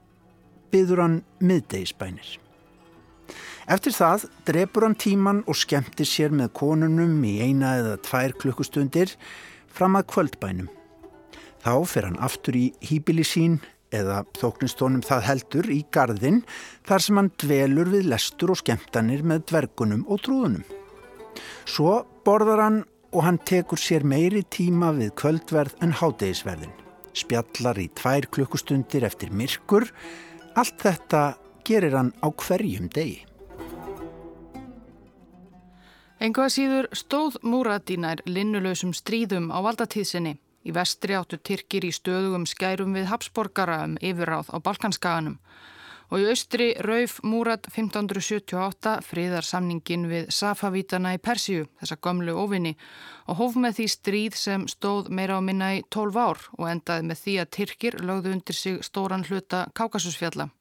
byður 0.76 1.08
hann 1.08 1.22
miðdeisbænir. 1.40 2.43
Eftir 3.72 3.96
það 3.96 4.26
drefur 4.48 4.84
hann 4.84 4.98
tíman 5.00 5.44
og 5.48 5.56
skemmtir 5.56 6.08
sér 6.08 6.34
með 6.36 6.52
konunum 6.60 7.22
í 7.24 7.38
eina 7.40 7.78
eða 7.80 8.00
tvær 8.04 8.34
klukkustundir 8.42 9.14
fram 9.72 9.96
að 9.96 10.10
kvöldbænum. 10.12 10.68
Þá 11.64 11.76
fer 11.88 12.10
hann 12.10 12.20
aftur 12.20 12.58
í 12.60 12.66
hýbili 12.84 13.24
sín 13.24 13.62
eða 13.94 14.24
þóknistónum 14.36 15.04
það 15.06 15.28
heldur 15.30 15.70
í 15.72 15.80
gardin 15.96 16.42
þar 16.88 17.06
sem 17.06 17.20
hann 17.22 17.32
dvelur 17.40 17.92
við 17.94 18.10
lestur 18.12 18.52
og 18.52 18.60
skemmtanir 18.60 19.24
með 19.24 19.46
dvergunum 19.54 20.04
og 20.12 20.26
trúðunum. 20.26 20.66
Svo 21.64 22.02
borðar 22.26 22.66
hann 22.66 22.80
og 23.14 23.24
hann 23.24 23.40
tekur 23.48 23.80
sér 23.80 24.04
meiri 24.04 24.44
tíma 24.44 24.92
við 24.98 25.14
kvöldverð 25.22 25.78
en 25.86 25.96
hádegisverðin. 26.02 26.74
Spjallar 27.14 27.80
í 27.80 27.88
tvær 27.96 28.28
klukkustundir 28.34 29.06
eftir 29.08 29.32
myrkur. 29.32 29.86
Allt 30.58 30.82
þetta 30.82 31.38
gerir 31.64 31.96
hann 31.96 32.12
á 32.26 32.28
hverjum 32.34 32.90
degi. 32.92 33.22
Enga 36.24 36.46
síður 36.48 36.86
stóð 36.96 37.34
Múradínær 37.44 38.22
linnulösum 38.24 38.94
stríðum 38.96 39.50
á 39.52 39.60
valdatíðsinni. 39.66 40.38
Í 40.64 40.72
vestri 40.72 41.18
áttu 41.20 41.36
Tyrkir 41.36 41.84
í 41.84 41.90
stöðugum 41.92 42.46
skærum 42.48 42.96
við 42.96 43.10
Habsborgara 43.10 43.82
um 43.84 43.98
yfirráð 44.00 44.54
á 44.56 44.58
Balkanskaganum 44.64 45.36
og 46.14 46.24
í 46.24 46.30
austri 46.32 46.70
rauf 46.86 47.18
Múrat 47.28 47.68
1578 47.68 48.96
friðarsamningin 49.04 50.08
við 50.08 50.32
Safavítana 50.32 51.16
í 51.18 51.20
Persíu, 51.20 51.68
þessa 51.82 52.00
gömlu 52.00 52.38
ofinni, 52.40 52.76
og 53.28 53.42
hóf 53.42 53.60
með 53.60 53.82
því 53.82 53.92
stríð 53.98 54.40
sem 54.40 54.68
stóð 54.72 55.12
meira 55.12 55.40
á 55.40 55.42
minna 55.44 55.74
í 55.76 55.84
12 55.92 56.24
ár 56.24 56.48
og 56.56 56.68
endaði 56.72 57.10
með 57.10 57.24
því 57.26 57.40
að 57.44 57.54
Tyrkir 57.58 58.00
lögðu 58.00 58.38
undir 58.38 58.64
sig 58.64 58.84
stóran 58.86 59.28
hluta 59.28 59.66
Kákasusfjalla. 59.76 60.54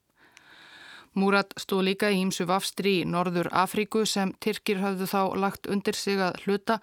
Múrat 1.13 1.53
stóð 1.61 1.83
líka 1.91 2.09
í 2.09 2.23
ímsu 2.23 2.47
vafstri 2.49 2.99
í 3.03 3.05
Norður 3.05 3.51
Afríku 3.53 4.01
sem 4.09 4.31
Tyrkir 4.41 4.79
hafðu 4.81 5.05
þá 5.11 5.21
lagt 5.37 5.69
undir 5.69 5.93
sig 5.93 6.17
að 6.17 6.39
hluta 6.45 6.79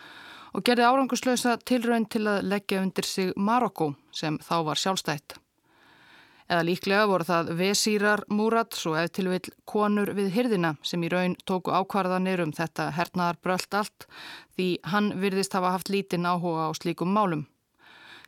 og 0.55 0.63
gerði 0.67 0.87
áranguslösa 0.87 1.57
tilraun 1.67 2.07
til 2.07 2.27
að 2.31 2.47
leggja 2.53 2.83
undir 2.85 3.07
sig 3.07 3.33
Marokko 3.37 3.95
sem 4.15 4.39
þá 4.39 4.57
var 4.71 4.79
sjálfstætt. 4.79 5.39
Eða 6.51 6.67
líklega 6.67 7.07
voru 7.07 7.27
það 7.27 7.51
vesýrar 7.59 8.25
Múrats 8.31 8.87
og 8.91 8.97
ef 8.99 9.13
til 9.15 9.29
vil 9.31 9.53
konur 9.71 10.11
við 10.15 10.33
hyrðina 10.35 10.73
sem 10.83 11.03
í 11.07 11.11
raun 11.11 11.37
tóku 11.47 11.71
ákvarðanir 11.71 12.43
um 12.43 12.55
þetta 12.55 12.89
hernaðar 12.97 13.39
brölt 13.43 13.77
allt 13.79 14.07
því 14.59 14.69
hann 14.95 15.13
virðist 15.23 15.55
hafa 15.55 15.77
haft 15.77 15.91
lítinn 15.95 16.27
áhuga 16.27 16.67
á 16.67 16.71
slíkum 16.75 17.15
málum. 17.15 17.47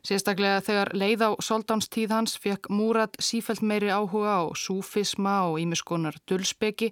Sérstaklega 0.03 0.59
þegar 0.59 0.89
leið 0.99 1.21
á 1.23 1.29
soldánstíð 1.39 2.11
hans 2.11 2.33
fekk 2.35 2.67
Múrat 2.75 3.13
sífælt 3.23 3.61
meiri 3.63 3.87
áhuga 3.87 4.35
á 4.35 4.43
súfisma 4.51 5.47
og 5.47 5.61
ímiskonar 5.63 6.17
dulspeki 6.27 6.89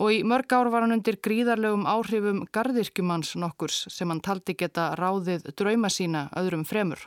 og 0.00 0.14
í 0.14 0.22
mörg 0.24 0.48
ár 0.56 0.70
var 0.72 0.86
hann 0.86 0.96
undir 0.96 1.18
gríðarlegum 1.20 1.84
áhrifum 1.84 2.46
gardirkjumanns 2.48 3.34
nokkurs 3.36 3.82
sem 3.92 4.08
hann 4.08 4.24
taldi 4.24 4.56
geta 4.56 4.94
ráðið 4.96 5.50
drauma 5.52 5.92
sína 5.92 6.30
öðrum 6.40 6.64
fremur 6.64 7.04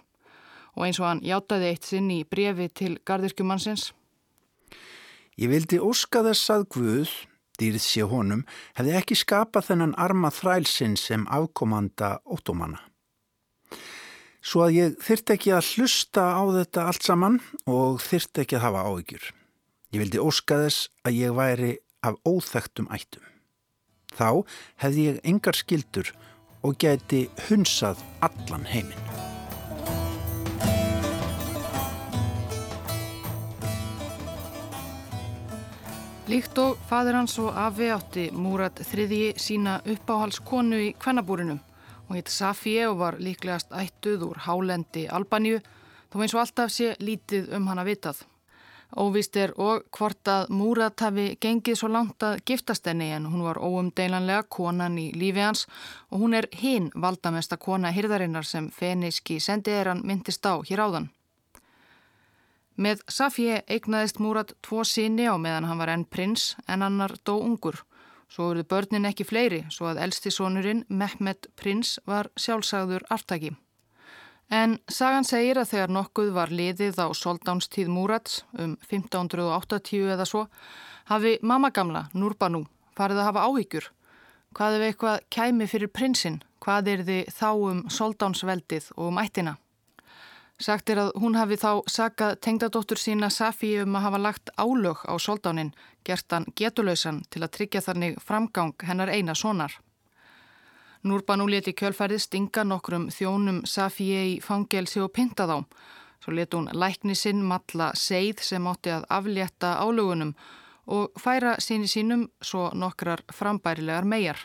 og 0.75 0.85
eins 0.85 1.01
og 1.01 1.09
hann 1.09 1.25
játaði 1.25 1.71
eitt 1.71 1.89
sinn 1.89 2.13
í 2.13 2.21
brefi 2.29 2.69
til 2.69 2.93
gardirkjumannsins. 3.01 3.89
Ég 5.41 5.49
vildi 5.49 5.81
óska 5.81 6.21
þess 6.25 6.53
að 6.53 6.65
Guð, 6.75 7.11
dýrð 7.57 7.81
sé 7.81 8.05
honum, 8.05 8.45
hefði 8.77 8.97
ekki 9.01 9.17
skapað 9.17 9.71
þennan 9.71 9.97
arma 9.97 10.29
þrælsinn 10.33 10.97
sem 10.97 11.25
afkomanda 11.25 12.19
ótómana. 12.25 12.81
Svo 14.43 14.65
að 14.65 14.73
ég 14.75 14.95
þyrti 14.99 15.35
ekki 15.37 15.51
að 15.55 15.67
hlusta 15.71 16.23
á 16.35 16.43
þetta 16.51 16.87
allt 16.89 17.05
saman 17.07 17.37
og 17.63 18.01
þyrti 18.03 18.43
ekki 18.43 18.57
að 18.57 18.65
hafa 18.65 18.81
áhyggjur. 18.89 19.29
Ég 19.95 20.01
vildi 20.03 20.19
óska 20.19 20.57
þess 20.65 20.89
að 21.07 21.19
ég 21.21 21.37
væri 21.37 21.69
af 22.03 22.17
óþægtum 22.27 22.89
ættum. 22.91 23.23
Þá 24.11 24.43
hefði 24.83 25.07
ég 25.07 25.23
engar 25.31 25.55
skildur 25.55 26.11
og 26.59 26.75
geti 26.75 27.23
hunsað 27.47 28.03
allan 28.19 28.67
heiminn. 28.67 28.99
Líkt 36.27 36.59
og 36.59 36.75
fadur 36.91 37.15
hans 37.15 37.39
og 37.39 37.55
afi 37.55 37.93
átti 37.95 38.31
Múrat 38.35 38.75
þriðji 38.91 39.37
sína 39.39 39.79
uppáhalskonu 39.87 40.89
í 40.89 40.95
kvennabúrinum 40.99 41.63
og 42.09 42.17
hitt 42.17 42.29
Safie 42.29 42.89
og 42.89 42.99
var 42.99 43.17
líklegast 43.19 43.71
ættuð 43.71 44.27
úr 44.29 44.43
hálendi 44.47 45.07
Albaníu 45.07 45.61
þó 46.11 46.21
eins 46.21 46.35
og 46.35 46.43
alltaf 46.43 46.71
sé 46.73 46.93
lítið 46.99 47.51
um 47.57 47.67
hana 47.71 47.85
vitað. 47.87 48.21
Óvist 48.93 49.33
er 49.41 49.55
og 49.57 49.87
hvort 49.97 50.29
að 50.29 50.51
Múrat 50.53 51.01
hafi 51.01 51.31
gengið 51.41 51.79
svo 51.79 51.89
langt 51.89 52.21
að 52.21 52.43
giftast 52.45 52.85
henni 52.85 53.07
en 53.15 53.25
hún 53.25 53.41
var 53.41 53.57
óumdeilanlega 53.57 54.45
konan 54.53 54.99
í 55.01 55.07
lífi 55.17 55.41
hans 55.41 55.65
og 56.11 56.21
hún 56.21 56.37
er 56.37 56.47
hinn 56.53 56.91
valdamesta 56.93 57.57
kona 57.57 57.89
hirðarinnar 57.95 58.45
sem 58.45 58.69
feniski 58.69 59.39
sendiðeran 59.41 60.03
myndist 60.05 60.45
á 60.45 60.61
hér 60.61 60.85
áðan. 60.85 61.09
Með 62.77 63.01
Safie 63.09 63.63
eignaðist 63.69 64.21
Múrat 64.21 64.53
tvo 64.61 64.83
síni 64.85 65.25
á 65.25 65.37
meðan 65.41 65.65
hann 65.69 65.81
var 65.81 65.89
enn 65.93 66.05
prins 66.05 66.53
en 66.67 66.85
annar 66.85 67.17
dó 67.25 67.39
ungur. 67.41 67.81
Svo 68.33 68.47
eruðu 68.49 68.65
börnin 68.65 69.05
ekki 69.05 69.27
fleiri 69.29 69.59
svo 69.69 69.91
að 69.91 69.99
eldstisónurinn 70.07 70.87
Mehmet 70.89 71.51
prins 71.59 71.99
var 72.09 72.31
sjálfsagður 72.33 73.05
aftaki. 73.13 73.51
En 74.49 74.79
sagan 74.89 75.25
segir 75.25 75.59
að 75.61 75.69
þegar 75.69 75.93
nokkuð 75.93 76.31
var 76.33 76.49
liðið 76.49 76.97
á 76.97 77.07
soldánstíð 77.13 77.91
Múrats 77.93 78.41
um 78.57 78.73
1580 78.89 80.09
eða 80.15 80.25
svo 80.25 80.47
hafi 81.11 81.35
mamma 81.41 81.69
gamla, 81.69 82.07
Núrbanu, 82.13 82.63
farið 82.97 83.21
að 83.21 83.29
hafa 83.29 83.45
áhyggjur. 83.49 83.91
Hvað 84.53 84.79
ef 84.79 84.87
eitthvað 84.87 85.21
kæmi 85.33 85.69
fyrir 85.69 85.93
prinsinn? 85.93 86.41
Hvað 86.63 86.89
er 86.89 87.05
þið 87.07 87.31
þá 87.37 87.49
um 87.69 87.85
soldánsveldið 87.89 88.89
og 88.97 89.11
um 89.11 89.21
ættina? 89.21 89.57
Sagt 90.63 90.87
er 90.93 90.99
að 91.01 91.09
hún 91.19 91.33
hafi 91.35 91.57
þá 91.59 91.81
sakað 91.91 92.37
tengdadóttur 92.45 92.99
sína 93.01 93.27
Safi 93.33 93.73
um 93.81 93.97
að 93.99 94.05
hafa 94.05 94.19
lagt 94.21 94.51
álög 94.55 95.01
á 95.03 95.13
soldánin, 95.19 95.73
gert 96.07 96.31
hann 96.31 96.45
getulöysan 96.55 97.19
til 97.27 97.41
að 97.43 97.51
tryggja 97.57 97.81
þannig 97.83 98.15
framgang 98.23 98.71
hennar 98.87 99.11
eina 99.11 99.35
sonar. 99.35 99.75
Núrbanú 101.03 101.49
leti 101.51 101.73
kjölfærið 101.75 102.23
stinga 102.23 102.63
nokkrum 102.63 103.09
þjónum 103.11 103.65
Safi 103.67 104.07
í 104.21 104.39
fangelsi 104.39 105.03
og 105.03 105.11
pinta 105.11 105.49
þá. 105.51 105.57
Svo 106.23 106.31
leti 106.31 106.55
hún 106.55 106.71
lækni 106.71 107.17
sinn 107.19 107.43
matla 107.43 107.91
seið 107.99 108.39
sem 108.47 108.67
átti 108.71 108.95
að 108.95 109.09
aflétta 109.11 109.75
álögunum 109.83 110.31
og 110.87 111.11
færa 111.19 111.57
síni 111.59 111.91
sínum 111.91 112.29
svo 112.39 112.69
nokkrar 112.71 113.25
frambærilegar 113.35 114.07
megar. 114.07 114.39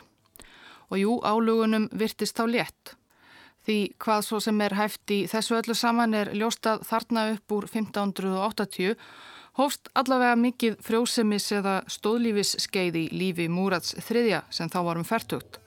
Og 0.90 0.98
jú, 0.98 1.20
álögunum 1.22 1.86
virtist 1.94 2.34
þá 2.34 2.48
létt. 2.50 2.98
Því 3.68 3.80
hvað 4.00 4.22
svo 4.24 4.38
sem 4.40 4.60
er 4.64 4.72
hæft 4.78 5.12
í 5.12 5.16
þessu 5.28 5.58
öllu 5.58 5.74
saman 5.76 6.14
er 6.16 6.30
ljóstað 6.32 6.86
þarna 6.88 7.26
upp 7.34 7.52
úr 7.52 7.66
1580 7.68 8.96
hófst 9.60 9.90
allavega 9.92 10.38
mikið 10.40 10.78
frjósemis 10.86 11.50
eða 11.52 11.74
stóðlífis 11.92 12.54
skeið 12.64 12.96
í 12.96 13.04
lífi 13.12 13.50
Múrats 13.52 13.92
þriðja 14.08 14.40
sem 14.48 14.72
þá 14.72 14.80
varum 14.88 15.04
færtugt. 15.04 15.60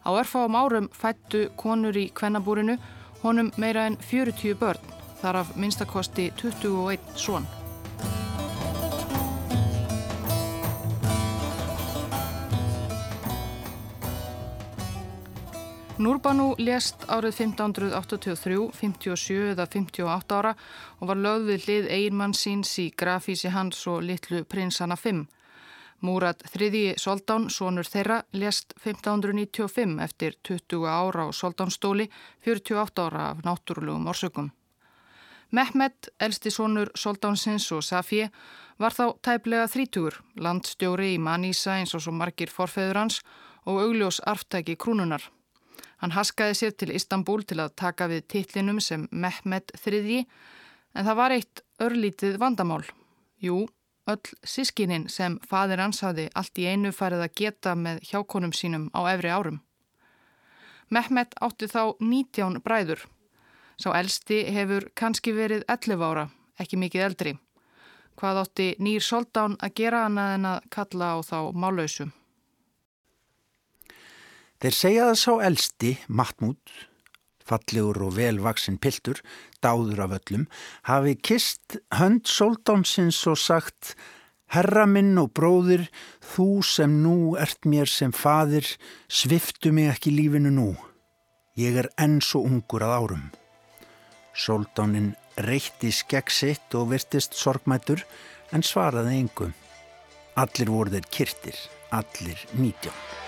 Á 0.00 0.08
örfáum 0.16 0.56
árum 0.56 0.88
fættu 0.96 1.50
konur 1.60 1.92
í 1.92 2.08
kvennabúrinu 2.16 2.78
honum 3.20 3.52
meira 3.60 3.84
en 3.84 4.00
40 4.00 4.56
börn, 4.56 4.94
þar 5.20 5.44
af 5.44 5.56
minnstakosti 5.60 6.30
21 6.40 7.20
són. 7.20 7.44
Núrbanu 16.02 16.56
lést 16.58 17.04
árið 17.06 17.36
1583, 17.44 18.56
57 18.74 19.52
eða 19.52 19.68
58 19.70 20.34
ára 20.34 20.50
og 20.98 21.10
var 21.10 21.18
lögð 21.22 21.50
við 21.50 21.66
hlið 21.66 21.84
eiginmann 21.94 22.32
síns 22.34 22.72
í 22.82 22.88
grafísi 22.90 23.52
hans 23.54 23.84
og 23.86 24.00
litlu 24.02 24.40
prinsana 24.42 24.96
5. 24.98 25.20
Múrat 26.02 26.40
þriði 26.50 26.96
Soldán, 26.98 27.46
sonur 27.54 27.86
þeirra, 27.86 28.16
lést 28.34 28.74
1595 28.82 30.00
eftir 30.02 30.34
20 30.42 30.88
ára 30.90 31.26
á 31.26 31.30
Soldánsstóli, 31.30 32.08
48 32.42 33.04
ára 33.04 33.28
af 33.28 33.44
náttúrulegum 33.46 34.08
orsökum. 34.10 34.48
Mehmet, 35.54 36.08
elsti 36.18 36.50
sonur 36.50 36.90
Soldánsins 36.98 37.68
og 37.76 37.84
Safie, 37.86 38.32
var 38.78 38.90
þá 38.90 39.04
tæplega 39.22 39.68
þrítugur, 39.70 40.18
landstjóri 40.34 41.12
í 41.14 41.22
Manísa 41.22 41.78
eins 41.78 41.94
og 41.94 42.02
svo 42.02 42.16
margir 42.16 42.50
forfeður 42.50 43.04
hans 43.04 43.20
og 43.62 43.78
augljós 43.84 44.18
arftæki 44.26 44.74
krúnunar. 44.74 45.30
Hann 46.02 46.16
haskaði 46.16 46.56
sér 46.58 46.72
til 46.74 46.90
Istanbul 46.90 47.44
til 47.46 47.60
að 47.62 47.76
taka 47.78 48.08
við 48.10 48.24
titlinum 48.34 48.80
sem 48.82 49.04
Mehmet 49.14 49.70
III 49.78 50.24
en 50.98 51.06
það 51.06 51.18
var 51.20 51.34
eitt 51.36 51.62
örlítið 51.82 52.40
vandamál. 52.42 52.82
Jú, 53.38 53.68
öll 54.10 54.32
sískininn 54.42 55.06
sem 55.08 55.36
fadir 55.46 55.78
hans 55.78 56.02
hafi 56.02 56.24
allt 56.34 56.58
í 56.58 56.66
einu 56.66 56.90
farið 56.90 57.22
að 57.26 57.36
geta 57.38 57.74
með 57.78 58.02
hjákonum 58.08 58.50
sínum 58.50 58.88
á 58.98 59.00
efri 59.12 59.30
árum. 59.30 59.60
Mehmet 60.90 61.38
átti 61.40 61.68
þá 61.70 61.94
19 62.02 62.58
bræður. 62.66 63.06
Sá 63.78 63.94
elsti 63.94 64.42
hefur 64.52 64.88
kannski 64.98 65.32
verið 65.36 65.62
11 65.70 66.02
ára, 66.02 66.26
ekki 66.58 66.80
mikið 66.82 67.06
eldri. 67.06 67.36
Hvað 68.18 68.42
átti 68.42 68.66
nýr 68.82 69.06
soldán 69.06 69.54
að 69.62 69.78
gera 69.78 70.02
annað 70.08 70.34
en 70.34 70.50
að 70.50 70.66
kalla 70.74 71.14
á 71.14 71.18
þá 71.24 71.38
málausum? 71.54 72.12
Þeir 74.62 74.74
segja 74.78 75.06
það 75.08 75.16
sá 75.18 75.32
elsti, 75.42 75.88
Mahmúd, 76.06 76.72
fallegur 77.42 77.98
og 78.06 78.12
velvaksinn 78.14 78.76
piltur, 78.78 79.18
dáður 79.58 80.04
af 80.04 80.12
öllum, 80.20 80.44
hafi 80.86 81.16
kist 81.18 81.80
hönd 81.98 82.28
soldánsins 82.30 83.18
og 83.26 83.40
sagt 83.42 83.96
Herra 84.54 84.84
minn 84.86 85.16
og 85.18 85.32
bróðir, 85.34 85.88
þú 86.22 86.60
sem 86.62 86.94
nú 87.02 87.34
ert 87.40 87.66
mér 87.66 87.90
sem 87.90 88.12
fadir, 88.14 88.68
sviftu 89.08 89.72
mig 89.74 89.90
ekki 89.96 90.12
lífinu 90.14 90.52
nú. 90.54 90.68
Ég 91.58 91.80
er 91.82 91.88
enn 91.98 92.20
svo 92.22 92.44
ungur 92.46 92.84
að 92.86 92.94
árum. 93.00 93.26
Soldánin 94.36 95.10
reytti 95.48 95.90
skegg 95.90 96.30
sitt 96.30 96.78
og 96.78 96.92
virtist 96.92 97.34
sorgmætur 97.34 98.06
en 98.54 98.62
svaraði 98.62 99.18
engum. 99.24 99.58
Allir 100.38 100.70
voru 100.70 100.94
þeir 100.94 101.10
kirtir, 101.10 101.58
allir 101.90 102.46
nítjón. 102.54 103.21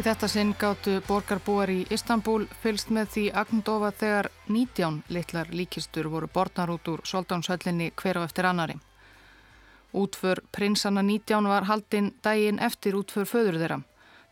Í 0.00 0.02
þetta 0.02 0.28
sinn 0.32 0.52
gáttu 0.56 0.92
borgarbúar 1.04 1.68
í 1.68 1.82
Istanbul 1.92 2.46
fylst 2.62 2.88
með 2.88 3.08
því 3.14 3.24
agndofa 3.36 3.90
þegar 4.00 4.28
19 4.48 4.94
litlar 5.12 5.50
líkistur 5.52 6.06
voru 6.08 6.30
borðnar 6.32 6.72
út 6.72 6.88
úr 6.88 7.02
soldánshöllinni 7.04 7.90
hver 8.00 8.16
á 8.16 8.24
eftir 8.24 8.48
annari. 8.48 8.78
Útför 9.92 10.40
prinsanna 10.56 11.04
19 11.04 11.50
var 11.52 11.68
haldinn 11.68 12.14
daginn 12.24 12.62
eftir 12.64 12.96
útför 12.96 13.28
föður 13.28 13.60
þeirra. 13.60 13.78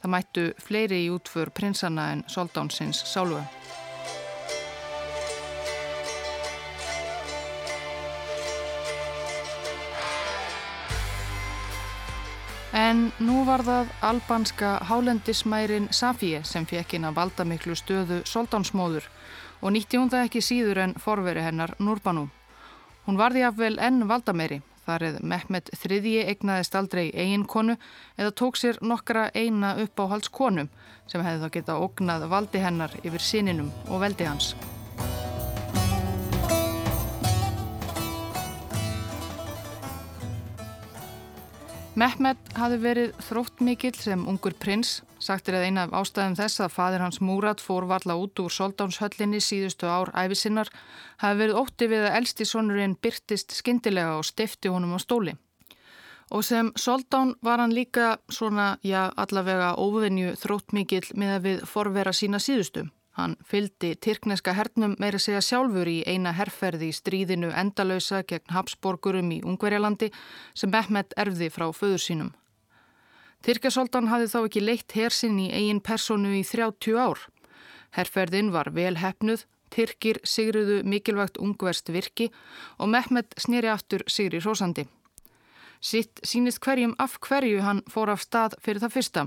Það 0.01 0.15
mættu 0.15 0.47
fleiri 0.57 1.03
í 1.05 1.13
útför 1.13 1.53
prinsanna 1.53 2.13
en 2.15 2.25
soldánsins 2.33 3.05
sálfa. 3.13 3.45
En 12.79 13.09
nú 13.19 13.41
var 13.43 13.65
það 13.67 13.89
albanska 14.07 14.69
hálendismærin 14.87 15.89
Safie 15.91 16.45
sem 16.47 16.67
fekk 16.69 16.95
inn 16.95 17.09
að 17.09 17.17
valda 17.17 17.47
miklu 17.49 17.75
stöðu 17.75 18.21
soldánsmóður 18.29 19.09
og 19.63 19.75
nýtti 19.75 19.99
hún 19.99 20.13
það 20.13 20.27
ekki 20.29 20.43
síður 20.45 20.83
en 20.85 20.95
forveri 21.03 21.43
hennar 21.43 21.75
Núrbanu. 21.83 22.29
Hún 23.09 23.19
varði 23.19 23.43
af 23.49 23.59
vel 23.59 23.75
enn 23.83 24.07
valdameiri, 24.07 24.61
þar 24.87 25.09
eða 25.11 25.27
Mehmet 25.35 25.75
III 25.75 26.17
egnaðist 26.37 26.79
aldrei 26.79 27.09
eiginkonu 27.11 27.79
eða 28.15 28.37
tók 28.45 28.61
sér 28.63 28.79
nokkra 28.81 29.29
eina 29.35 29.75
uppáhaldskonu 29.83 30.69
sem 31.11 31.25
hefði 31.25 31.47
þá 31.49 31.55
geta 31.59 31.81
ógnað 31.83 32.31
valdi 32.31 32.63
hennar 32.63 32.95
yfir 33.03 33.31
sininum 33.33 33.73
og 33.89 34.05
veldi 34.07 34.29
hans. 34.29 34.55
Mehmet 41.99 42.53
hafi 42.55 42.77
verið 42.79 43.15
þrótt 43.27 43.63
mikill 43.65 43.97
sem 43.99 44.21
ungur 44.31 44.55
prins, 44.55 45.01
sagtir 45.19 45.57
að 45.59 45.65
eina 45.67 45.87
af 45.89 45.95
ástæðum 45.99 46.37
þess 46.39 46.61
að 46.63 46.75
fadir 46.77 47.03
hans 47.03 47.19
Múrat 47.19 47.63
fór 47.65 47.89
varla 47.91 48.15
út 48.15 48.39
úr 48.39 48.55
soldánshöllinni 48.55 49.41
síðustu 49.43 49.89
ár 49.91 50.13
æfisinnar, 50.15 50.71
hafi 51.19 51.41
verið 51.41 51.59
ótti 51.59 51.89
við 51.91 52.05
að 52.07 52.19
elsti 52.21 52.47
sonurinn 52.47 52.95
byrtist 53.03 53.57
skindilega 53.57 54.13
og 54.21 54.29
stifti 54.29 54.71
honum 54.71 54.95
á 54.95 54.99
stóli. 55.03 55.35
Og 56.31 56.47
sem 56.47 56.71
soldán 56.79 57.35
var 57.43 57.59
hann 57.59 57.75
líka 57.75 58.21
svona, 58.31 58.77
já, 58.87 59.09
allavega 59.17 59.75
óvinju 59.75 60.37
þrótt 60.39 60.77
mikill 60.79 61.09
með 61.19 61.35
að 61.35 61.45
við 61.49 61.67
forvera 61.67 62.15
sína 62.15 62.39
síðustum. 62.39 62.93
Hann 63.19 63.35
fyldi 63.43 63.97
Tyrkneska 63.99 64.53
hernum 64.55 64.93
meira 65.03 65.19
segja 65.19 65.41
sjálfur 65.43 65.89
í 65.91 65.97
eina 66.07 66.31
herrferði 66.39 66.93
í 66.93 66.95
stríðinu 66.95 67.49
endalösa 67.51 68.21
gegn 68.23 68.53
Habsborgurum 68.55 69.33
í 69.35 69.41
Ungverjalandi 69.43 70.13
sem 70.55 70.71
Mehmet 70.71 71.17
erfði 71.19 71.49
frá 71.51 71.67
föður 71.75 72.05
sínum. 72.05 72.29
Tyrkjasoldan 73.43 74.07
hafði 74.13 74.29
þá 74.31 74.39
ekki 74.45 74.63
leitt 74.63 74.95
hersinn 74.95 75.41
í 75.43 75.49
eigin 75.51 75.83
personu 75.83 76.31
í 76.39 76.45
30 76.47 76.95
ár. 76.95 77.25
Herrferðin 77.99 78.53
var 78.55 78.71
vel 78.77 78.95
hefnuð, 79.03 79.43
Tyrkir 79.75 80.23
sigruðu 80.25 80.79
mikilvægt 80.87 81.43
ungverst 81.43 81.91
virki 81.93 82.31
og 82.79 82.89
Mehmet 82.95 83.35
snýri 83.37 83.69
aftur 83.69 84.07
sigri 84.07 84.39
rósandi. 84.41 84.87
Sitt 85.81 86.19
sínist 86.27 86.59
hverjum 86.65 86.95
af 86.99 87.19
hverju 87.23 87.63
hann 87.63 87.85
fór 87.91 88.11
af 88.11 88.23
stað 88.25 88.57
fyrir 88.63 88.83
það 88.83 88.95
fyrsta. 88.97 89.25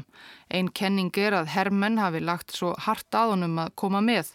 Einn 0.51 0.71
kenning 0.75 1.11
er 1.17 1.37
að 1.37 1.51
herrmenn 1.55 1.99
hafi 2.01 2.19
lagt 2.19 2.51
svo 2.55 2.73
hart 2.77 3.15
að 3.15 3.35
honum 3.35 3.59
að 3.63 3.75
koma 3.79 4.01
með. 4.03 4.33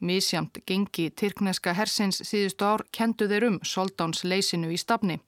Mísjamt 0.00 0.62
gengi 0.66 1.10
Tyrkneska 1.10 1.74
hersins 1.76 2.22
síðustu 2.24 2.64
ár 2.64 2.86
kendu 2.92 3.28
þeir 3.28 3.48
um 3.50 3.58
soldáns 3.62 4.24
leysinu 4.24 4.72
í 4.72 4.80
stafni. 4.80 5.18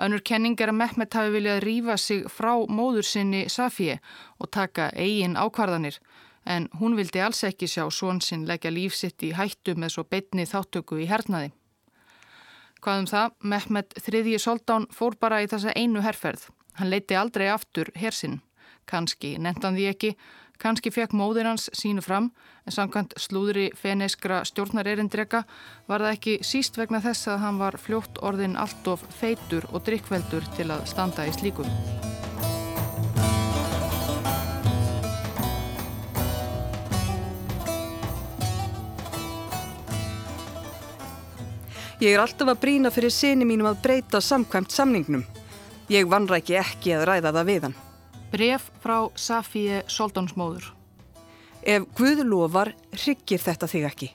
Önnur 0.00 0.24
kenning 0.24 0.56
er 0.60 0.72
að 0.72 0.80
Mehmet 0.80 1.14
hafi 1.14 1.34
viljað 1.36 1.62
rýfa 1.62 1.96
sig 2.00 2.26
frá 2.32 2.54
móður 2.66 3.06
sinni 3.06 3.44
Safie 3.52 4.00
og 4.40 4.50
taka 4.50 4.90
eigin 4.96 5.36
ákvarðanir. 5.36 6.00
En 6.46 6.70
hún 6.80 6.96
vildi 6.96 7.20
alls 7.20 7.44
ekki 7.44 7.68
sjá 7.68 7.84
svon 7.92 8.22
sinn 8.24 8.46
leggja 8.48 8.72
lífsitt 8.72 9.22
í 9.22 9.34
hættu 9.36 9.76
með 9.76 9.94
svo 9.94 10.06
beitni 10.08 10.48
þáttöku 10.48 11.02
í 11.04 11.06
hernaði. 11.10 11.52
Hvað 12.80 13.02
um 13.02 13.08
það, 13.10 13.32
Mehmet 13.44 13.96
þriðji 14.00 14.38
soldán 14.40 14.86
fór 14.94 15.16
bara 15.20 15.42
í 15.44 15.48
þessa 15.50 15.74
einu 15.76 16.00
herrferð. 16.04 16.46
Hann 16.80 16.88
leiti 16.88 17.16
aldrei 17.18 17.50
aftur 17.52 17.90
hersinn. 17.98 18.40
Kanski 18.88 19.34
nefndan 19.38 19.76
því 19.76 19.88
ekki, 19.90 20.14
kannski 20.60 20.92
fekk 20.92 21.12
móðir 21.16 21.50
hans 21.50 21.68
sínu 21.76 22.02
fram, 22.04 22.30
en 22.64 22.74
samkvæmt 22.74 23.16
slúðri 23.20 23.68
feneiskra 23.76 24.42
stjórnarerindreka 24.48 25.44
var 25.88 26.06
það 26.06 26.16
ekki 26.16 26.38
síst 26.46 26.80
vegna 26.80 27.02
þess 27.04 27.28
að 27.28 27.42
hann 27.44 27.60
var 27.60 27.76
fljótt 27.80 28.22
orðin 28.24 28.56
allt 28.60 28.88
of 28.88 29.04
feitur 29.20 29.68
og 29.72 29.84
drikkveldur 29.88 30.48
til 30.56 30.70
að 30.72 30.86
standa 30.88 31.28
í 31.28 31.36
slíkum. 31.36 31.68
Ég 42.00 42.14
er 42.16 42.22
alltaf 42.22 42.48
að 42.48 42.60
brína 42.62 42.88
fyrir 42.88 43.12
sinni 43.12 43.44
mínum 43.44 43.66
að 43.68 43.82
breyta 43.84 44.22
samkvæmt 44.24 44.72
samningnum. 44.72 45.20
Ég 45.92 46.06
vanræki 46.08 46.54
ekki 46.56 46.94
að 46.96 47.02
ræða 47.10 47.32
það 47.36 47.48
við 47.50 47.66
hann. 47.66 47.74
Bref 48.32 48.70
frá 48.80 48.94
Safíi 49.20 49.82
Soldónsmóður. 49.84 50.70
Ef 51.60 51.84
Guð 51.98 52.22
lofar, 52.24 52.70
hryggir 52.94 53.42
þetta 53.44 53.68
þig 53.68 53.84
ekki. 53.90 54.08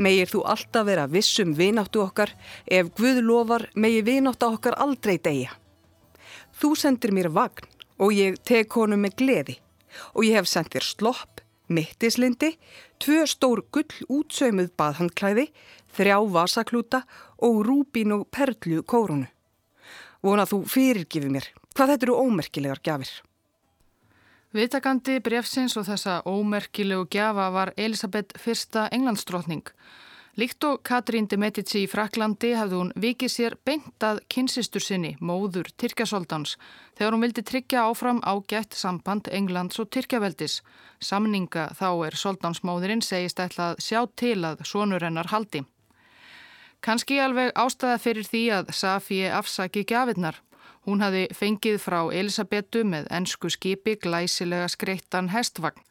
Megir 0.00 0.32
þú 0.32 0.40
alltaf 0.54 0.86
vera 0.88 1.04
vissum 1.04 1.52
vináttu 1.58 2.00
okkar, 2.00 2.32
ef 2.64 2.88
Guð 2.96 3.20
lofar, 3.26 3.66
megir 3.76 4.08
vináttu 4.08 4.48
okkar 4.48 4.78
aldrei 4.80 5.18
deyja. 5.20 5.52
Þú 6.56 6.72
sendir 6.80 7.12
mér 7.12 7.28
vagn 7.28 7.68
og 8.00 8.16
ég 8.16 8.40
tek 8.40 8.72
honum 8.72 9.04
með 9.04 9.18
gleði 9.20 9.58
og 10.14 10.24
ég 10.24 10.40
hef 10.40 10.48
sendt 10.48 10.72
þér 10.72 10.88
slopp, 10.88 11.44
mittislindi, 11.68 12.54
tvö 13.04 13.26
stór 13.28 13.66
gull 13.68 14.00
útsaumuð 14.08 14.72
baðhandklæði, 14.80 15.50
þrjá 15.96 16.18
vasaklúta 16.34 17.02
og 17.42 17.64
rúbín 17.66 18.14
og 18.16 18.28
perlu 18.30 18.82
kórunu. 18.82 19.28
Vona 20.22 20.46
þú 20.46 20.62
fyrirgifir 20.70 21.30
mér. 21.32 21.48
Hvað 21.74 21.94
þetta 21.94 22.06
eru 22.06 22.18
ómerkilegar 22.22 22.82
gjafir? 22.84 23.10
Viðtakandi 24.52 25.16
brefsins 25.24 25.78
og 25.80 25.86
þessa 25.88 26.20
ómerkilegu 26.28 27.06
gjafa 27.10 27.48
var 27.54 27.72
Elisabeth 27.76 28.36
I. 28.36 28.88
Englandsdrótning. 28.92 29.64
Líkt 30.36 30.64
og 30.64 30.80
Katrín 30.80 31.26
de 31.28 31.36
Medici 31.36 31.82
í 31.84 31.88
Fraklandi 31.88 32.54
hafði 32.56 32.76
hún 32.78 32.92
vikið 32.96 33.32
sér 33.32 33.56
beintað 33.68 34.22
kynsistur 34.32 34.80
sinni, 34.80 35.10
móður 35.20 35.68
Tyrkjasoldans, 35.76 36.54
þegar 36.96 37.12
hún 37.12 37.24
vildi 37.26 37.44
tryggja 37.44 37.82
áfram 37.88 38.22
ágætt 38.24 38.72
samband 38.72 39.28
Englands 39.28 39.80
og 39.80 39.90
Tyrkjaveldis. 39.92 40.62
Samninga 41.00 41.66
þá 41.76 41.88
er 42.08 42.16
soldansmóðurinn 42.16 43.04
segist 43.04 43.44
ætla 43.44 43.72
að 43.72 43.84
sjá 43.84 44.00
til 44.16 44.38
að 44.48 44.64
sonur 44.68 45.04
hennar 45.04 45.28
haldi. 45.32 45.66
Kanski 46.82 47.20
alveg 47.22 47.52
ástæða 47.54 47.98
fyrir 48.02 48.26
því 48.26 48.42
að 48.56 48.70
Safie 48.74 49.28
afsaki 49.30 49.84
gafinnar. 49.86 50.40
Hún 50.82 50.98
hafi 50.98 51.28
fengið 51.30 51.76
frá 51.78 52.00
Elisabetu 52.10 52.82
með 52.82 53.06
ennsku 53.14 53.50
skipi 53.54 53.94
glæsilega 54.02 54.66
skreittan 54.72 55.30
hestvagn 55.30 55.84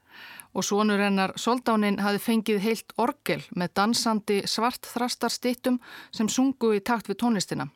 og 0.51 0.65
svonur 0.67 0.99
hennar 0.99 1.32
soldánin 1.39 2.01
hafi 2.04 2.19
fengið 2.19 2.60
heilt 2.65 2.91
orgel 2.99 3.39
með 3.56 3.71
dansandi 3.80 4.41
svart 4.54 4.89
þrastar 4.93 5.32
stittum 5.32 5.77
sem 6.12 6.27
sungu 6.27 6.73
í 6.75 6.82
takt 6.84 7.08
við 7.08 7.21
tónlistina. 7.23 7.69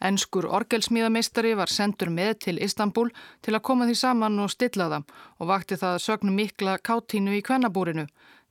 Ennskur 0.00 0.48
orgelsmíðameistari 0.48 1.52
var 1.60 1.68
sendur 1.72 2.08
með 2.08 2.32
til 2.46 2.56
Istanbul 2.64 3.10
til 3.44 3.52
að 3.52 3.64
koma 3.68 3.84
því 3.84 3.98
saman 4.00 4.40
og 4.40 4.52
stilla 4.52 4.88
það 4.92 5.12
og 5.40 5.52
vakti 5.52 5.76
það 5.76 6.00
sögnum 6.06 6.40
mikla 6.40 6.78
káttínu 6.80 7.36
í 7.36 7.44
kvennabúrinu 7.44 8.06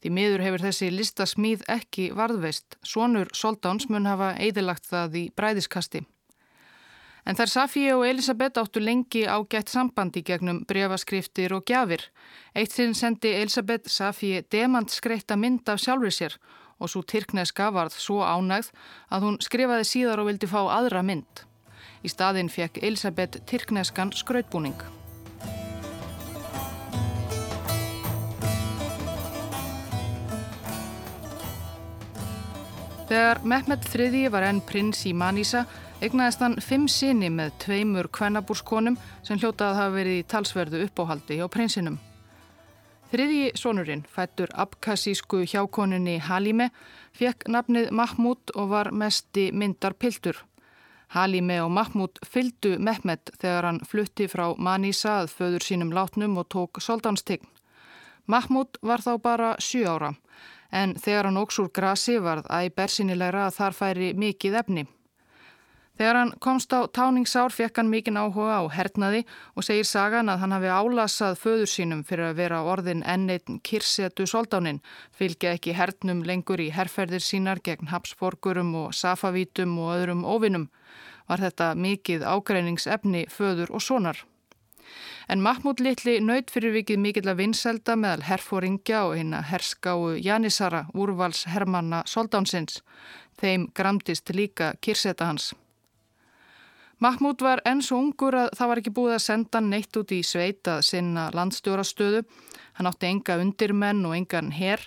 Því 0.05 0.11
miður 0.13 0.41
hefur 0.45 0.61
þessi 0.61 0.87
listasmíð 0.93 1.61
ekki 1.73 2.03
varðveist. 2.13 2.75
Svonur 2.85 3.31
Soldáns 3.33 3.87
mun 3.89 4.05
hafa 4.05 4.35
eidilagt 4.37 4.85
það 4.85 5.15
í 5.17 5.21
bræðiskasti. 5.33 6.03
En 7.25 7.39
þar 7.39 7.49
Safíi 7.49 7.87
og 7.95 8.03
Elisabeth 8.05 8.61
áttu 8.61 8.83
lengi 8.85 9.23
á 9.25 9.41
gætt 9.49 9.71
sambandi 9.73 10.21
gegnum 10.21 10.59
brefaskriftir 10.69 11.55
og 11.57 11.65
gjafir. 11.65 12.03
Eitt 12.53 12.75
sinn 12.75 12.93
sendi 12.93 13.31
Elisabeth 13.33 13.89
Safíi 13.89 14.43
demant 14.53 14.93
skreitta 14.93 15.33
mynd 15.41 15.65
af 15.73 15.81
sjálfur 15.81 16.13
sér 16.13 16.37
og 16.77 16.91
svo 16.91 17.01
Tyrkneska 17.01 17.71
varð 17.73 17.97
svo 17.97 18.19
ánægð 18.21 18.69
að 19.09 19.25
hún 19.25 19.39
skrifaði 19.41 19.89
síðar 19.89 20.21
og 20.21 20.29
vildi 20.29 20.51
fá 20.53 20.61
aðra 20.67 21.01
mynd. 21.01 21.41
Í 22.05 22.13
staðin 22.13 22.53
fekk 22.53 22.77
Elisabeth 22.85 23.41
Tyrkneskan 23.49 24.13
skrautbúning. 24.13 24.77
Þegar 33.05 33.43
Mehmet 33.45 33.83
III 33.93 34.29
var 34.33 34.47
enn 34.47 34.63
prins 34.65 35.03
í 35.05 35.11
Manísa 35.13 35.67
egnaðist 36.01 36.41
hann 36.41 36.55
fimm 36.57 36.87
sinni 36.89 37.27
með 37.29 37.51
tveimur 37.61 38.09
kvennabúrskonum 38.09 38.97
sem 39.21 39.37
hljótað 39.37 39.77
hafa 39.77 39.93
verið 39.93 40.17
í 40.23 40.25
talsverðu 40.31 40.81
uppáhaldi 40.87 41.37
hjá 41.37 41.45
prinsinum. 41.53 41.99
Þriðji 43.11 43.51
sonurinn, 43.61 44.01
fættur 44.09 44.49
abkassísku 44.57 45.43
hjákoninni 45.45 46.17
Halime, 46.25 46.71
fekk 47.13 47.45
nafnið 47.53 47.93
Mahmud 47.93 48.55
og 48.57 48.73
var 48.73 48.89
mesti 48.89 49.51
myndar 49.53 49.93
piltur. 49.93 50.41
Halime 51.13 51.61
og 51.61 51.69
Mahmud 51.77 52.17
fyldu 52.25 52.79
Mehmet 52.81 53.29
þegar 53.37 53.69
hann 53.69 53.83
flutti 53.85 54.25
frá 54.25 54.47
Manísa 54.57 55.19
að 55.21 55.35
föður 55.37 55.69
sínum 55.69 55.93
látnum 55.93 56.41
og 56.41 56.49
tók 56.49 56.81
soldanstegn. 56.81 57.45
Mahmúd 58.25 58.81
var 58.81 59.05
þá 59.05 59.13
bara 59.21 59.55
7 59.61 59.85
ára 59.85 60.15
en 60.75 60.97
þegar 60.99 61.29
hann 61.29 61.39
óks 61.39 61.61
úr 61.63 61.71
grasi 61.71 62.19
varð 62.19 62.49
æg 62.51 62.75
bersinilegra 62.75 63.47
að 63.47 63.57
þar 63.59 63.79
færi 63.79 64.11
mikið 64.19 64.59
efni. 64.61 64.85
Þegar 65.95 66.17
hann 66.19 66.31
komst 66.43 66.73
á 66.75 66.83
táningsár 66.91 67.53
fekk 67.55 67.79
hann 67.79 67.88
mikinn 67.88 68.19
áhuga 68.19 68.57
á 68.59 68.63
hernaði 68.67 69.21
og 69.55 69.63
segir 69.63 69.88
sagan 69.88 70.27
að 70.27 70.41
hann 70.41 70.55
hafi 70.57 70.67
álasað 70.67 71.38
föður 71.39 71.71
sínum 71.71 72.01
fyrir 72.03 72.33
að 72.33 72.41
vera 72.41 72.59
orðin 72.67 73.05
enneitt 73.07 73.47
kirsetu 73.63 74.27
soldánin, 74.27 74.81
fylgja 75.15 75.55
ekki 75.55 75.77
hernum 75.79 76.25
lengur 76.27 76.59
í 76.59 76.67
herrferðir 76.75 77.23
sínar 77.23 77.63
gegn 77.63 77.93
hapsborgurum 77.93 78.75
og 78.83 78.91
safavítum 78.91 79.79
og 79.79 79.95
öðrum 79.95 80.27
óvinnum. 80.27 80.67
Var 81.31 81.47
þetta 81.47 81.71
mikið 81.79 82.27
ágreiningsefni 82.27 83.27
föður 83.31 83.71
og 83.71 83.81
sonar. 83.81 84.19
En 85.28 85.41
Mahmúd 85.41 85.82
Littli 85.82 86.19
nöyt 86.21 86.52
fyrir 86.54 86.76
vikið 86.76 87.02
mikill 87.02 87.30
að 87.32 87.39
vinselda 87.41 87.95
meðal 87.98 88.26
herfóringja 88.28 89.04
og 89.08 89.15
hérna 89.17 89.41
herskáu 89.50 90.15
Janissara 90.21 90.86
úrvals 90.93 91.45
hermanna 91.50 92.04
soldánsins. 92.06 92.82
Þeim 93.41 93.69
gramdist 93.74 94.30
líka 94.36 94.74
kirseta 94.82 95.26
hans. 95.32 95.54
Mahmúd 97.04 97.41
var 97.43 97.60
enn 97.67 97.82
svo 97.84 97.98
ungur 98.00 98.38
að 98.39 98.54
það 98.56 98.69
var 98.71 98.80
ekki 98.80 98.93
búið 98.95 99.13
að 99.17 99.24
senda 99.26 99.60
neitt 99.62 99.98
út 100.00 100.13
í 100.15 100.21
sveit 100.24 100.67
að 100.71 100.86
sinna 100.88 101.26
landstjórastöðu. 101.36 102.21
Hann 102.78 102.88
átti 102.88 103.10
enga 103.10 103.36
undirmenn 103.41 104.06
og 104.08 104.15
engan 104.15 104.54
herr, 104.56 104.80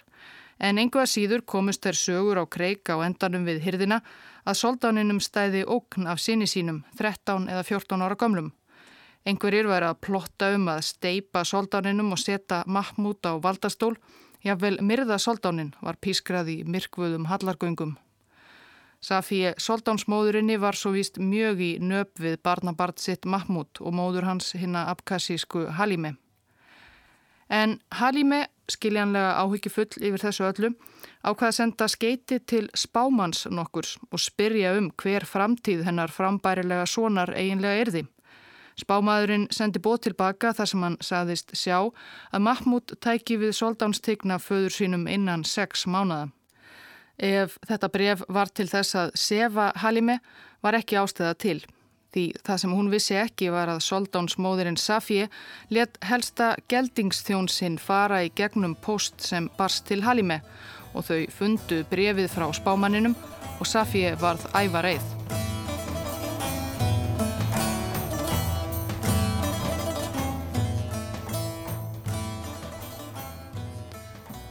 en 0.59 0.81
engu 0.81 1.03
að 1.03 1.13
síður 1.13 1.45
komust 1.45 1.85
þær 1.85 1.99
sögur 2.01 2.41
á 2.41 2.45
kreik 2.49 2.89
á 2.89 2.97
endanum 3.05 3.45
við 3.45 3.61
hyrðina 3.67 4.01
að 4.49 4.59
soldáninum 4.63 5.21
stæði 5.21 5.67
ókn 5.69 6.09
af 6.09 6.23
sinni 6.25 6.49
sínum, 6.49 6.81
13 6.97 7.51
eða 7.53 7.67
14 7.69 8.07
ára 8.07 8.17
gamlum. 8.17 8.53
Engverir 9.29 9.67
væri 9.69 9.91
að 9.91 9.99
plotta 10.07 10.53
um 10.57 10.71
að 10.73 10.87
steipa 10.88 11.43
soldáninum 11.45 12.14
og 12.14 12.21
setja 12.23 12.62
Mahmúd 12.64 13.27
á 13.29 13.37
valdastól, 13.37 13.99
jável 14.41 14.79
myrða 14.81 15.19
soldánin 15.21 15.75
var 15.85 15.99
pískrað 16.01 16.49
í 16.55 16.59
myrkvuðum 16.64 17.27
hallargöngum. 17.29 17.99
Safíi 19.05 19.53
Soldánsmóðurinni 19.61 20.57
var 20.59 20.75
svo 20.75 20.95
víst 20.97 21.21
mjög 21.21 21.61
í 21.61 21.71
nöp 21.79 22.17
við 22.19 22.41
barnabart 22.43 22.99
sitt 22.99 23.29
Mahmúd 23.29 23.83
og 23.85 23.95
móður 23.95 24.27
hans 24.27 24.55
hinna 24.57 24.88
abkassísku 24.91 25.69
Halime. 25.77 26.17
En 27.49 27.79
Halime, 28.01 28.47
skiljanlega 28.69 29.38
áhyggjufull 29.45 29.93
yfir 30.01 30.25
þessu 30.25 30.49
öllu, 30.49 30.73
ákvaða 31.23 31.55
senda 31.61 31.87
skeiti 31.88 32.41
til 32.41 32.67
spámans 32.75 33.45
nokkurs 33.53 33.99
og 34.11 34.21
spyrja 34.25 34.75
um 34.81 34.91
hver 34.97 35.29
framtíð 35.29 35.85
hennar 35.85 36.12
frambærilega 36.12 36.87
sonar 36.88 37.37
eiginlega 37.37 37.85
erði. 37.85 38.09
Spámaðurinn 38.79 39.49
sendi 39.51 39.81
bót 39.83 40.05
tilbaka 40.07 40.53
þar 40.55 40.71
sem 40.71 40.85
hann 40.87 40.97
saðist 41.03 41.55
sjá 41.59 41.79
að 41.83 42.45
Mahmúd 42.47 42.95
tæki 43.03 43.38
við 43.41 43.57
Soldánsstigna 43.59 44.38
föður 44.43 44.77
sínum 44.77 45.09
innan 45.11 45.43
sex 45.45 45.87
mánada. 45.91 46.29
Ef 47.19 47.57
þetta 47.67 47.91
bref 47.91 48.23
var 48.31 48.53
til 48.55 48.69
þess 48.71 48.95
að 48.95 49.11
sefa 49.19 49.73
Halime 49.83 50.21
var 50.62 50.79
ekki 50.79 51.01
ástæða 51.01 51.35
til. 51.35 51.59
Því 52.14 52.25
það 52.47 52.61
sem 52.62 52.73
hún 52.73 52.93
vissi 52.93 53.19
ekki 53.21 53.51
var 53.53 53.69
að 53.69 53.83
soldánsmóðurinn 53.85 54.79
Safie 54.81 55.27
let 55.75 55.99
helsta 56.09 56.55
geldingsþjón 56.71 57.51
sinn 57.53 57.77
fara 57.83 58.23
í 58.25 58.33
gegnum 58.33 58.79
post 58.79 59.21
sem 59.27 59.51
barst 59.59 59.85
til 59.91 60.05
Halime 60.07 60.41
og 60.95 61.05
þau 61.11 61.27
fundu 61.35 61.83
brefið 61.91 62.31
frá 62.33 62.49
spámaninum 62.57 63.19
og 63.59 63.67
Safie 63.69 64.14
varð 64.23 64.49
æva 64.57 64.87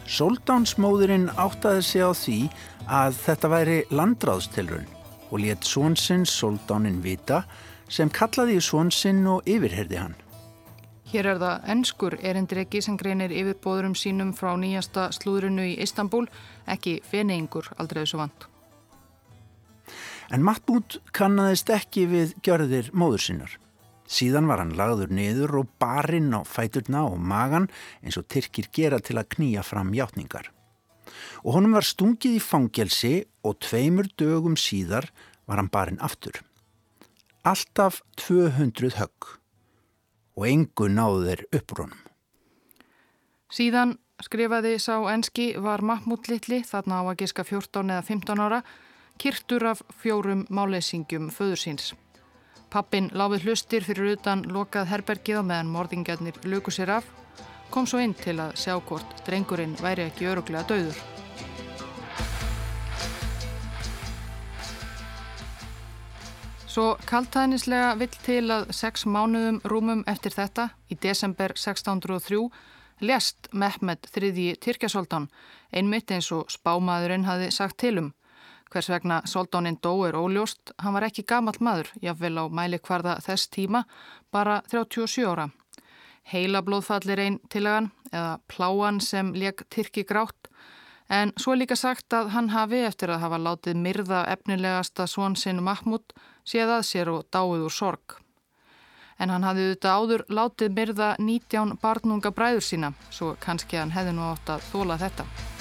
Soldánsmóðurinn 0.08 1.28
áttaði 1.36 1.82
sig 1.84 2.04
á 2.04 2.12
því 2.16 2.38
að 2.88 3.18
þetta 3.26 3.50
væri 3.52 3.80
landráðstilrun 3.92 4.88
og 5.28 5.42
let 5.44 5.68
svonsinn 5.68 6.24
Soldánin 6.24 7.02
vita 7.04 7.42
sem 7.92 8.08
kallaði 8.12 8.62
svonsinn 8.64 9.26
og 9.28 9.44
yfirherði 9.48 10.00
hann. 10.00 10.16
Hér 11.12 11.34
er 11.34 11.40
það 11.40 11.68
ennskur 11.74 12.18
erindreki 12.20 12.82
sem 12.84 12.98
greinir 13.00 13.32
yfirbóðurum 13.32 13.96
sínum 13.96 14.34
frá 14.36 14.54
nýjasta 14.60 15.10
slúðrunu 15.16 15.64
í 15.74 15.78
Istanbul, 15.84 16.26
ekki 16.68 16.98
feneingur 17.04 17.70
aldrei 17.78 18.02
þessu 18.04 18.20
vant. 18.24 18.48
En 20.32 20.44
Matbút 20.44 21.00
kannadist 21.16 21.72
ekki 21.72 22.08
við 22.12 22.36
gjörðir 22.44 22.92
móður 22.92 23.24
sinnar. 23.24 23.54
Síðan 24.08 24.48
var 24.48 24.62
hann 24.64 24.76
lagður 24.80 25.12
niður 25.12 25.62
og 25.62 25.72
barinn 25.82 26.32
á 26.32 26.42
fæturna 26.48 27.04
og 27.10 27.20
magan 27.20 27.68
eins 28.02 28.18
og 28.20 28.28
Tyrkir 28.32 28.70
gera 28.72 29.02
til 29.04 29.18
að 29.20 29.30
knýja 29.36 29.66
fram 29.68 29.92
játningar. 29.96 30.48
Og 31.44 31.58
honum 31.58 31.76
var 31.76 31.88
stungið 31.88 32.38
í 32.40 32.44
fangelsi 32.44 33.14
og 33.44 33.60
tveimur 33.64 34.08
dögum 34.20 34.56
síðar 34.60 35.10
var 35.48 35.60
hann 35.60 35.72
barinn 35.72 36.02
aftur. 36.04 36.40
Alltaf 37.48 38.02
200 38.20 38.96
högg 39.00 39.30
og 40.38 40.48
engu 40.48 40.90
náðu 40.92 41.24
þeir 41.28 41.46
upprónum. 41.60 42.02
Síðan 43.52 43.96
skrifaði 44.24 44.76
sá 44.82 44.98
enski 45.12 45.54
var 45.62 45.84
Mahmúd 45.86 46.28
Littli 46.32 46.64
þarna 46.68 47.02
á 47.02 47.04
að 47.08 47.24
giska 47.24 47.46
14 47.48 47.94
eða 47.96 48.04
15 48.08 48.44
ára 48.44 48.60
kyrtur 49.18 49.72
af 49.72 49.82
fjórum 50.02 50.46
máleysingum 50.54 51.32
föðursins. 51.34 51.94
Pappin 52.70 53.08
láfið 53.16 53.46
hlustir 53.48 53.86
fyrir 53.88 54.18
utan 54.18 54.42
lokað 54.52 54.90
herbergið 54.92 55.40
og 55.40 55.46
meðan 55.48 55.70
morðingjarnir 55.72 56.40
luku 56.52 56.74
sér 56.76 56.98
af, 56.98 57.06
kom 57.72 57.88
svo 57.88 58.02
inn 58.04 58.16
til 58.18 58.36
að 58.44 58.58
sjá 58.60 58.76
hvort 58.80 59.22
drengurinn 59.28 59.78
væri 59.80 60.10
ekki 60.10 60.28
öruglega 60.32 60.68
döður. 60.68 61.00
Svo 66.78 66.92
kaltæðnislega 67.10 67.96
vill 67.98 68.18
til 68.22 68.52
að 68.54 68.68
sex 68.76 69.08
mánuðum 69.10 69.56
rúmum 69.66 70.04
eftir 70.06 70.36
þetta, 70.36 70.68
í 70.92 71.00
desember 71.02 71.56
1603, 71.56 72.44
lest 73.02 73.48
Mehmed 73.50 74.12
III. 74.12 74.52
Tyrkjasóldan, 74.62 75.26
einmitt 75.74 76.12
eins 76.14 76.30
og 76.36 76.52
spámaðurinn 76.54 77.26
hafi 77.26 77.50
sagt 77.56 77.80
tilum. 77.82 78.12
Hvers 78.72 78.90
vegna 78.92 79.22
Soldónin 79.26 79.78
dó 79.82 79.94
er 80.08 80.18
óljóst, 80.20 80.74
hann 80.78 80.94
var 80.94 81.08
ekki 81.08 81.24
gamalt 81.24 81.62
maður, 81.64 81.92
jáfnvel 82.04 82.36
á 82.36 82.46
mæli 82.52 82.80
hvarða 82.84 83.18
þess 83.24 83.48
tíma, 83.54 83.86
bara 84.32 84.60
37 84.68 85.24
ára. 85.24 85.48
Heila 86.28 86.62
blóðfallir 86.62 87.22
einn 87.24 87.40
tilagan 87.48 87.92
eða 88.12 88.40
pláan 88.52 89.00
sem 89.00 89.32
leik 89.34 89.64
Tyrki 89.72 90.04
grátt, 90.04 90.52
en 91.08 91.32
svo 91.40 91.56
er 91.56 91.62
líka 91.62 91.80
sagt 91.80 92.12
að 92.14 92.34
hann 92.36 92.52
hafi 92.52 92.84
eftir 92.84 93.14
að 93.14 93.24
hafa 93.24 93.40
látið 93.40 93.80
myrða 93.80 94.26
efnilegasta 94.36 95.08
svon 95.08 95.40
sinn 95.40 95.64
Mahmúd 95.64 96.12
séð 96.44 96.78
að 96.80 96.88
sér 96.92 97.14
og 97.16 97.28
dáið 97.32 97.68
úr 97.70 97.76
sorg. 97.80 98.20
En 99.18 99.32
hann 99.32 99.48
hafði 99.48 99.70
auðvitað 99.70 100.02
áður 100.02 100.26
látið 100.30 100.76
myrða 100.76 101.14
19 101.20 101.78
barnunga 101.82 102.36
bræður 102.36 102.68
sína, 102.68 102.92
svo 103.10 103.38
kannski 103.40 103.80
hann 103.80 103.96
hefði 103.96 104.18
nú 104.20 104.28
átt 104.28 104.58
að 104.58 104.68
þóla 104.74 105.00
þetta. 105.00 105.57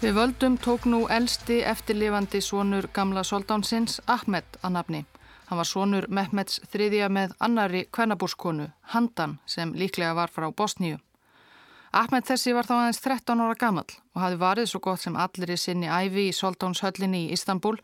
Við 0.00 0.14
völdum 0.16 0.54
tók 0.56 0.86
nú 0.88 1.02
elsti 1.12 1.58
eftirlifandi 1.68 2.40
sonur 2.40 2.86
gamla 2.96 3.20
soldánsins 3.20 3.98
Ahmed 4.08 4.56
að 4.64 4.72
nafni. 4.72 5.00
Hann 5.50 5.60
var 5.60 5.68
sonur 5.68 6.06
Mehmeds 6.08 6.62
þriðja 6.72 7.10
með 7.12 7.34
annari 7.36 7.82
kvennabúrskonu, 7.92 8.70
Handan, 8.94 9.34
sem 9.44 9.74
líklega 9.76 10.14
var 10.16 10.32
frá 10.32 10.46
Bosníu. 10.56 10.96
Ahmed 11.92 12.24
þessi 12.24 12.56
var 12.56 12.64
þá 12.64 12.74
aðeins 12.78 13.02
13 13.04 13.44
ára 13.44 13.60
gammal 13.60 13.84
og 14.16 14.24
hafi 14.24 14.40
varið 14.40 14.72
svo 14.72 14.80
gott 14.88 15.04
sem 15.04 15.20
allir 15.20 15.52
í 15.52 15.60
sinni 15.60 15.92
æfi 15.92 16.30
í 16.30 16.34
soldánshöllinni 16.40 17.26
í 17.26 17.32
Istanbul. 17.36 17.76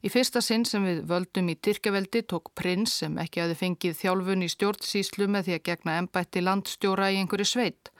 Í 0.00 0.08
fyrsta 0.08 0.40
sinn 0.40 0.64
sem 0.64 0.88
við 0.88 1.04
völdum 1.12 1.52
í 1.52 1.60
Tyrkjaveldi 1.60 2.24
tók 2.24 2.54
prins 2.56 3.02
sem 3.02 3.20
ekki 3.20 3.44
hafi 3.44 3.60
fengið 3.66 3.98
þjálfun 4.00 4.48
í 4.48 4.54
stjórnsíslu 4.56 5.28
með 5.28 5.50
því 5.50 5.58
að 5.58 5.66
gegna 5.68 6.00
ennbætti 6.00 6.40
landstjóra 6.40 7.12
í 7.12 7.20
einhverju 7.20 7.52
sveit 7.52 7.92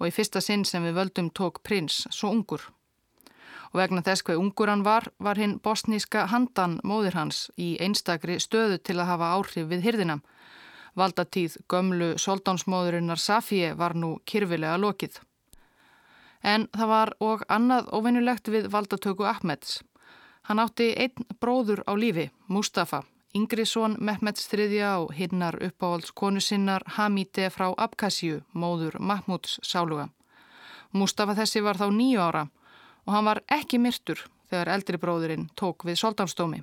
og 0.00 0.08
í 0.10 0.16
fyrsta 0.16 0.42
sinn 0.42 0.66
sem 0.66 0.82
við 0.82 0.98
völdum 0.98 1.30
tók 1.30 1.62
prins 1.62 2.08
svo 2.10 2.34
ungur 2.34 2.73
og 3.74 3.80
vegna 3.82 4.04
þess 4.06 4.22
hver 4.22 4.38
ungur 4.38 4.70
hann 4.70 4.84
var, 4.86 5.08
var 5.18 5.38
hinn 5.40 5.56
bosníska 5.58 6.28
handan 6.30 6.76
móðir 6.86 7.16
hans 7.18 7.48
í 7.58 7.74
einstakri 7.82 8.38
stöðu 8.38 8.78
til 8.78 9.00
að 9.00 9.10
hafa 9.10 9.32
áhrif 9.34 9.66
við 9.72 9.82
hyrðina. 9.88 10.20
Valdatíð 10.94 11.56
gömlu 11.66 12.12
soldánsmóðurinnar 12.22 13.18
Safie 13.18 13.72
var 13.74 13.96
nú 13.98 14.20
kyrfilega 14.30 14.78
lokið. 14.78 15.18
En 16.42 16.68
það 16.70 16.92
var 16.92 17.14
og 17.18 17.42
annað 17.50 17.90
ofinnulegt 17.98 18.52
við 18.54 18.70
valdatöku 18.70 19.26
Ahmeds. 19.26 19.82
Hann 20.46 20.62
átti 20.62 20.92
einn 20.94 21.26
bróður 21.42 21.82
á 21.90 21.98
lífi, 21.98 22.30
Mustafa, 22.46 23.02
yngri 23.34 23.66
són 23.66 23.96
Mehmeds 23.98 24.46
þriðja 24.52 24.98
og 25.02 25.14
hinnar 25.18 25.58
uppáhalds 25.58 26.14
konu 26.14 26.38
sinnar 26.38 26.84
Hamide 26.94 27.50
frá 27.50 27.72
Abkasíu, 27.74 28.44
móður 28.52 29.00
Mahmuds 29.00 29.58
sáluga. 29.66 30.12
Mustafa 30.92 31.34
þessi 31.34 31.64
var 31.64 31.80
þá 31.80 31.90
nýju 31.90 32.20
ára 32.22 32.50
og 33.06 33.16
hann 33.16 33.28
var 33.28 33.42
ekki 33.52 33.80
myrtur 33.80 34.20
þegar 34.50 34.72
eldri 34.76 35.00
bróðurinn 35.00 35.50
tók 35.58 35.84
við 35.88 36.00
soldánsdómi. 36.00 36.62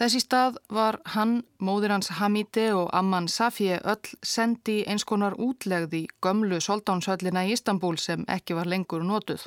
Þessi 0.00 0.22
stað 0.24 0.56
var 0.72 0.96
hann, 1.14 1.42
móður 1.60 1.92
hans 1.94 2.08
Hamide 2.16 2.70
og 2.74 2.88
amman 2.96 3.28
Safie 3.28 3.76
öll 3.84 4.14
sendi 4.24 4.80
eins 4.88 5.04
konar 5.04 5.36
útlegði 5.36 6.06
gömlu 6.24 6.60
soldánshöllina 6.64 7.44
í 7.46 7.52
Istanbul 7.54 7.98
sem 8.00 8.24
ekki 8.28 8.56
var 8.56 8.70
lengur 8.72 9.04
notuð. 9.04 9.44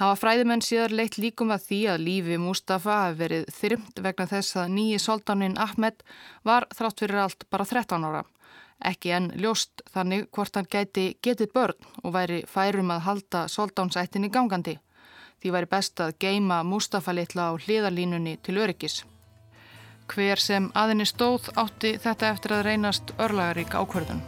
Hafa 0.00 0.16
fræðimenn 0.18 0.64
síðar 0.64 0.94
leitt 0.98 1.18
líkum 1.20 1.52
að 1.54 1.66
því 1.68 1.80
að 1.92 2.04
lífi 2.06 2.38
Mustafa 2.40 2.98
hafi 3.04 3.18
verið 3.20 3.48
þyrmt 3.54 4.02
vegna 4.02 4.26
þess 4.30 4.56
að 4.58 4.72
nýji 4.76 5.00
soldánin 5.04 5.58
Ahmed 5.60 6.02
var 6.48 6.66
þrátt 6.74 7.04
fyrir 7.04 7.22
allt 7.22 7.46
bara 7.52 7.66
13 7.68 8.08
ára. 8.08 8.24
Ekki 8.82 9.12
enn 9.14 9.28
ljóst 9.38 9.82
þannig 9.94 10.24
hvort 10.34 10.56
hann 10.58 10.66
gæti 10.66 11.04
getið 11.22 11.52
börn 11.54 11.90
og 12.02 12.14
væri 12.16 12.40
færum 12.50 12.90
að 12.90 13.04
halda 13.06 13.44
soldánsættinni 13.48 14.30
gangandi. 14.34 14.78
Því 15.42 15.54
væri 15.54 15.70
best 15.70 16.02
að 16.02 16.16
geima 16.24 16.62
Mustafa 16.66 17.14
litla 17.14 17.50
á 17.50 17.52
hliðarlínunni 17.54 18.36
til 18.42 18.58
öryggis. 18.58 19.02
Hver 20.10 20.38
sem 20.42 20.70
aðinni 20.74 21.06
stóð 21.06 21.52
átti 21.56 21.96
þetta 22.02 22.34
eftir 22.34 22.56
að 22.58 22.66
reynast 22.68 23.14
örlagarík 23.22 23.74
ákverðun. 23.74 24.22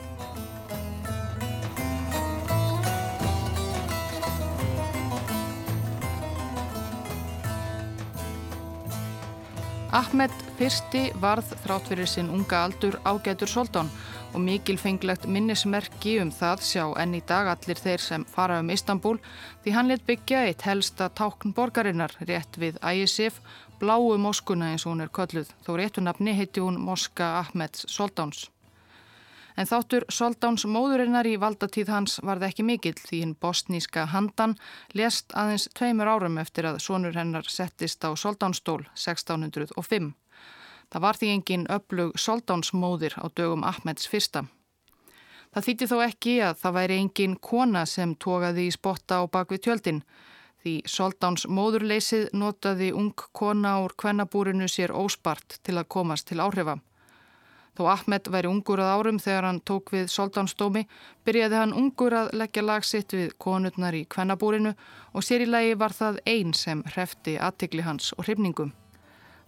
Ahmed 9.95 10.33
fyrsti 10.59 11.05
varð 11.23 11.53
þrátt 11.63 11.91
fyrir 11.91 12.09
sinn 12.11 12.31
unga 12.35 12.65
aldur 12.67 12.97
ágætur 13.07 13.51
soldán 13.51 13.91
og 14.35 14.43
mikilfenglegt 14.43 15.29
minnismerki 15.31 16.17
um 16.23 16.31
það 16.35 16.63
sjá 16.67 16.85
enn 17.01 17.15
í 17.15 17.23
dag 17.27 17.49
allir 17.53 17.79
þeir 17.79 18.03
sem 18.03 18.25
fara 18.29 18.59
um 18.63 18.73
Istanbul 18.75 19.21
því 19.65 19.75
hann 19.77 19.91
let 19.93 20.07
byggja 20.07 20.43
eitt 20.49 20.65
helsta 20.67 21.09
tákn 21.09 21.55
borgarinnar 21.55 22.17
rétt 22.27 22.59
við 22.59 22.81
Ægisif 22.83 23.39
bláu 23.79 24.17
moskuna 24.19 24.73
eins 24.73 24.87
og 24.87 24.95
hún 24.95 25.05
er 25.05 25.13
kölluð, 25.15 25.51
þó 25.67 25.77
réttunafni 25.79 26.35
heiti 26.35 26.63
hún 26.65 26.81
Moska 26.81 27.39
Ahmeds 27.41 27.87
Soldáns. 27.89 28.49
En 29.57 29.69
þáttur 29.71 30.07
Soldáns 30.11 30.65
móðurinnar 30.67 31.29
í 31.31 31.37
valdatíð 31.39 31.93
hans 31.95 32.19
varð 32.27 32.49
ekki 32.49 32.67
mikill 32.67 32.97
því 32.99 33.21
hinn 33.23 33.37
bosníska 33.39 34.09
handan 34.11 34.57
lést 34.99 35.31
aðeins 35.31 35.69
tveimur 35.79 36.11
árum 36.11 36.41
eftir 36.43 36.67
að 36.67 36.81
sonur 36.83 37.15
hennar 37.15 37.47
settist 37.47 38.03
á 38.03 38.11
Soldánstól 38.19 38.83
1605. 38.99 40.11
Það 40.95 41.03
var 41.03 41.19
því 41.19 41.31
engin 41.35 41.67
öflug 41.75 42.13
Soldánsmóðir 42.23 43.19
á 43.19 43.27
dögum 43.35 43.67
Ahmeds 43.67 44.07
fyrsta. 44.07 44.45
Það 45.51 45.67
þýtti 45.67 45.91
þó 45.91 45.97
ekki 46.07 46.37
að 46.47 46.61
það 46.63 46.79
væri 46.79 47.01
engin 47.03 47.35
kona 47.43 47.83
sem 47.87 48.15
tókaði 48.15 48.69
í 48.69 48.75
spotta 48.75 49.19
á 49.19 49.23
bakvið 49.27 49.67
tjöldin 49.67 50.01
Því 50.65 50.79
Soldáns 50.89 51.43
móðurleysið 51.45 52.31
notaði 52.41 52.87
ung 52.97 53.11
kona 53.37 53.75
úr 53.85 53.93
kvennabúrinu 54.01 54.65
sér 54.65 54.95
óspart 54.97 55.59
til 55.61 55.75
að 55.77 55.91
komast 55.93 56.31
til 56.31 56.39
áhrifa. 56.41 56.79
Þó 57.77 57.83
Ahmed 57.93 58.31
væri 58.33 58.49
ungur 58.49 58.81
að 58.81 58.93
árum 58.97 59.19
þegar 59.21 59.45
hann 59.45 59.59
tók 59.69 59.93
við 59.93 60.09
Soldánsdómi, 60.15 60.87
byrjaði 61.27 61.59
hann 61.61 61.77
ungur 61.77 62.17
að 62.17 62.31
leggja 62.41 62.65
lagsitt 62.65 63.13
við 63.13 63.35
konurnar 63.37 63.99
í 63.99 64.07
kvennabúrinu 64.09 64.73
og 65.13 65.27
sér 65.27 65.45
í 65.45 65.51
lagi 65.51 65.77
var 65.77 65.93
það 65.93 66.23
einn 66.33 66.57
sem 66.57 66.81
hrefti 66.95 67.37
aðtikli 67.37 67.85
hans 67.85 68.15
og 68.17 68.25
hrifningum. 68.25 68.73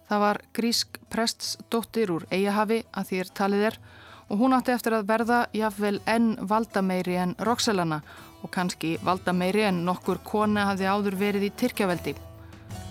Það 0.07 0.23
var 0.23 0.39
grísk 0.55 0.99
prestsdóttir 1.11 2.11
úr 2.15 2.27
Eiahavi 2.31 2.83
að 2.95 3.09
þér 3.11 3.31
talið 3.39 3.65
er 3.71 3.79
og 4.27 4.41
hún 4.41 4.55
átti 4.55 4.73
eftir 4.75 4.95
að 4.95 5.07
verða 5.07 5.39
jafnvel 5.55 5.99
enn 6.07 6.29
valdameiri 6.47 7.17
en 7.19 7.35
Roxelana 7.47 8.01
og 8.43 8.51
kannski 8.53 8.97
valda 9.03 9.33
meiri 9.33 9.65
en 9.67 9.83
nokkur 9.87 10.21
kona 10.23 10.67
hafði 10.71 10.91
áður 10.91 11.19
verið 11.19 11.49
í 11.49 11.51
Tyrkjaveldi. 11.63 12.15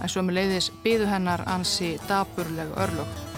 En 0.03 0.27
með 0.27 0.37
leiðis 0.41 0.71
byðu 0.85 1.09
hennar 1.09 1.45
ansi 1.49 1.97
daburleg 2.09 2.77
örlög. 2.77 3.36